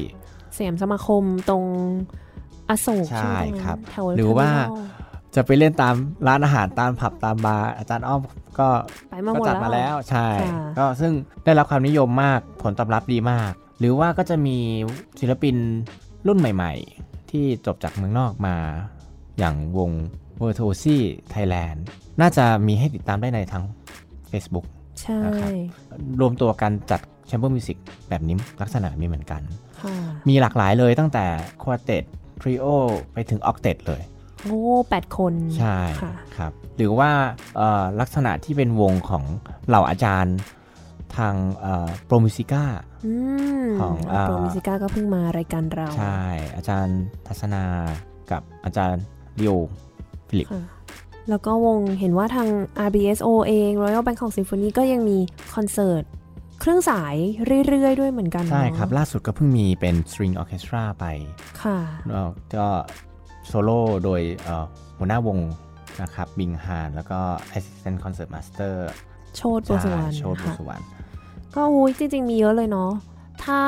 [0.56, 1.64] สยามสมาคมตรง
[2.68, 5.03] อโศกใช่ไหมตรงนั้นครับแถวหรือว่า Terminal
[5.34, 5.94] จะไปเล่นตาม
[6.28, 8.20] ร้านอาหารตามผับตามบาร์อาจารย์อ้อม
[8.58, 8.68] ก็
[9.10, 11.12] ไปมาหมดแล้วก็จัดมาแล้วใช่ค่ะก็ซึ่ง
[11.44, 14.58] ได้รับความนิยมมากผลตอบรับดีมาก หรือว่าก็จะมี
[15.20, 15.56] ศิลปิน
[16.26, 16.72] รุ่นใหม่
[17.02, 18.56] ๆ ที่จบจากเมืองนอกมา
[19.38, 19.90] อย่างวง
[20.40, 20.96] v i r t u o s i
[21.34, 21.78] Thailand
[22.20, 23.64] น่าจะมีให้ติดตามได้ในทาง
[24.30, 24.66] Facebook
[25.00, 25.50] ใช่นะครับ
[26.20, 29.42] รวมตัวกันจัด chamber music แบบนี้ลักษณะแบบนี้เหมือนกัน
[29.80, 29.94] ค่ะ
[30.28, 31.24] มีหลากหลายเลยตั้งแต่
[31.62, 32.04] quartet
[32.40, 32.64] trio
[33.12, 34.02] ไปถึงออกเต t เลย
[34.44, 37.10] โอ้แปดคนใช่ค่ะครับ หรือว่า
[37.56, 39.24] เอ่อลักษณะที่เป็นวงของ
[39.68, 40.36] เหล่าอาจารย์
[41.16, 41.34] ทาง
[42.06, 42.64] Pro Musica
[43.06, 43.14] อื
[43.64, 46.24] มของอ่า Pro Musica ก็เพิ่งมารายการเรา ใช่
[46.56, 47.64] อาจารย์ทัศนา
[48.30, 49.02] กับอาจารย์
[49.36, 49.58] เลียว
[50.28, 50.64] ฟิลิปค่ะ
[51.30, 52.48] แล้วก็วงเห็นว่าทาง
[52.86, 55.18] RBSO เอง Royal Bangkok Symphony ก็ยังมี
[55.54, 56.04] คอนเสิร์ต
[56.60, 57.14] เครื่องสาย
[57.68, 61.04] เรื่อย ๆ ด้วยเหมือนกัน ใช่เนอะครับ ล่าสุดก็เพิ่งมีเป็น String Orchestra ไป
[61.62, 61.78] ค่ะ
[62.10, 62.66] แล้วก็
[63.46, 64.64] โซโล่โดยเอ่อ
[64.98, 65.38] หัวหน้าวง
[66.02, 67.20] นะครับ Bing Han แล้วก็
[67.56, 68.74] Assistant Concert Master
[69.36, 70.82] โชดโบสวรรณโชตบุค่ะสวรรณ
[71.54, 72.90] ก็อุ้ยจริง ๆ มีเยอะเลยเนาะ
[73.44, 73.62] ถ้า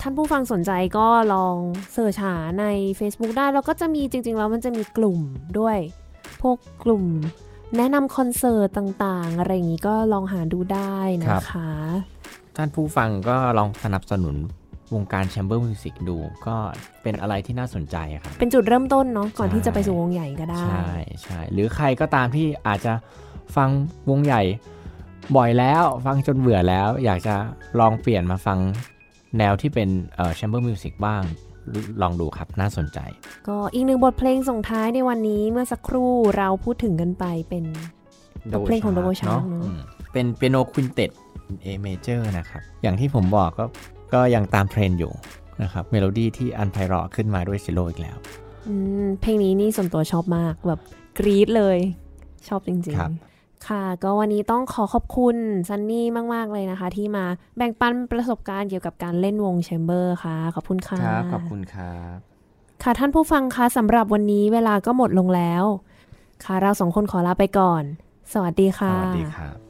[0.00, 1.56] ท่านผู้ฟังสนใจก็ลอง
[1.92, 2.64] search หาใน
[2.98, 5.20] Facebook ได้ แล้วก็จะมีจริง ๆ แล้วมันจะมีกลุ่ม
[5.58, 5.78] ด้วย
[6.42, 7.04] พวกกลุ่ม
[7.76, 11.70] แนะนำคอนเสิร์ตต่างๆ อะไรอย่างนี้ก็ลองหาดูได้นะคะ
[12.56, 14.36] ท่านผู้ฟังก็ลองสนับสนุน
[14.94, 16.16] วงการ chamber music ดู
[16.46, 16.56] ก็
[17.02, 22.92] เป็นอะไรที่น่าสนใจครับ เป็นจุดเริ่มต้นเนาะก่อนใช่ที่จะไปสู่วงใหญ่ก็ได้ ใช่ใช่หรือใครก็ตามที่อาจจะ
[23.56, 23.68] ฟัง
[24.10, 24.42] วงใหญ่
[25.36, 27.34] บ่อยแล้วฟังจนเบื่อแล้ว อยากจะ
[27.80, 28.58] ลองเปลี่ยนมาฟัง
[29.38, 31.22] แนวที่เป็นเอ่อ chamber music บ้าง
[32.02, 32.98] ลองดูครับน่าสนใจ
[33.48, 37.64] ก็อีกหนึ่งบทเพลงส่งท้ายในวันนี้เมื่อสักครู่เราพูดถึงกันไปเป็น
[38.52, 39.78] บทเพลงของ Dvořák เนอะอืม
[40.12, 41.10] เป็น piano quintet
[41.64, 43.64] A major นะครับ อย่างที่ผมบอกก็
[44.14, 45.12] ก็ยังตามเทรนด์อยู่
[45.62, 48.16] นะครับเมโลดี้ที่อันไพเราะขึ้นมาด้วย cello อีกแล้ว
[48.68, 50.80] อืมเพลงนี้นี่ส่วนตัวชอบมากแบบ
[51.18, 51.78] กรี๊ดเลย
[52.48, 55.36] ชอบจริงครับๆค่ะ ก็วันนี้ต้องขอขอบคุณ
[55.68, 57.24] ซันนี่มาก ๆ เลยนะคะ ที่มา
[57.56, 62.16] แบ่งปันประสบการณ์เกี่ยวกับการเล่นวง chamber ค่ะ ขอบคุณค่ะครับขอบคุณครับ
[62.82, 65.64] ค่ะท่านผู้ฟังคะสำหรับวันนี้เวลาก็หมดลงแล้ว
[66.44, 67.82] ค่ะเราสองคนขอลาไปก่อน
[68.32, 69.69] สวัสดีค่ะ สวัสดีครับับ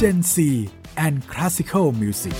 [0.00, 2.32] Gen C and Classical Music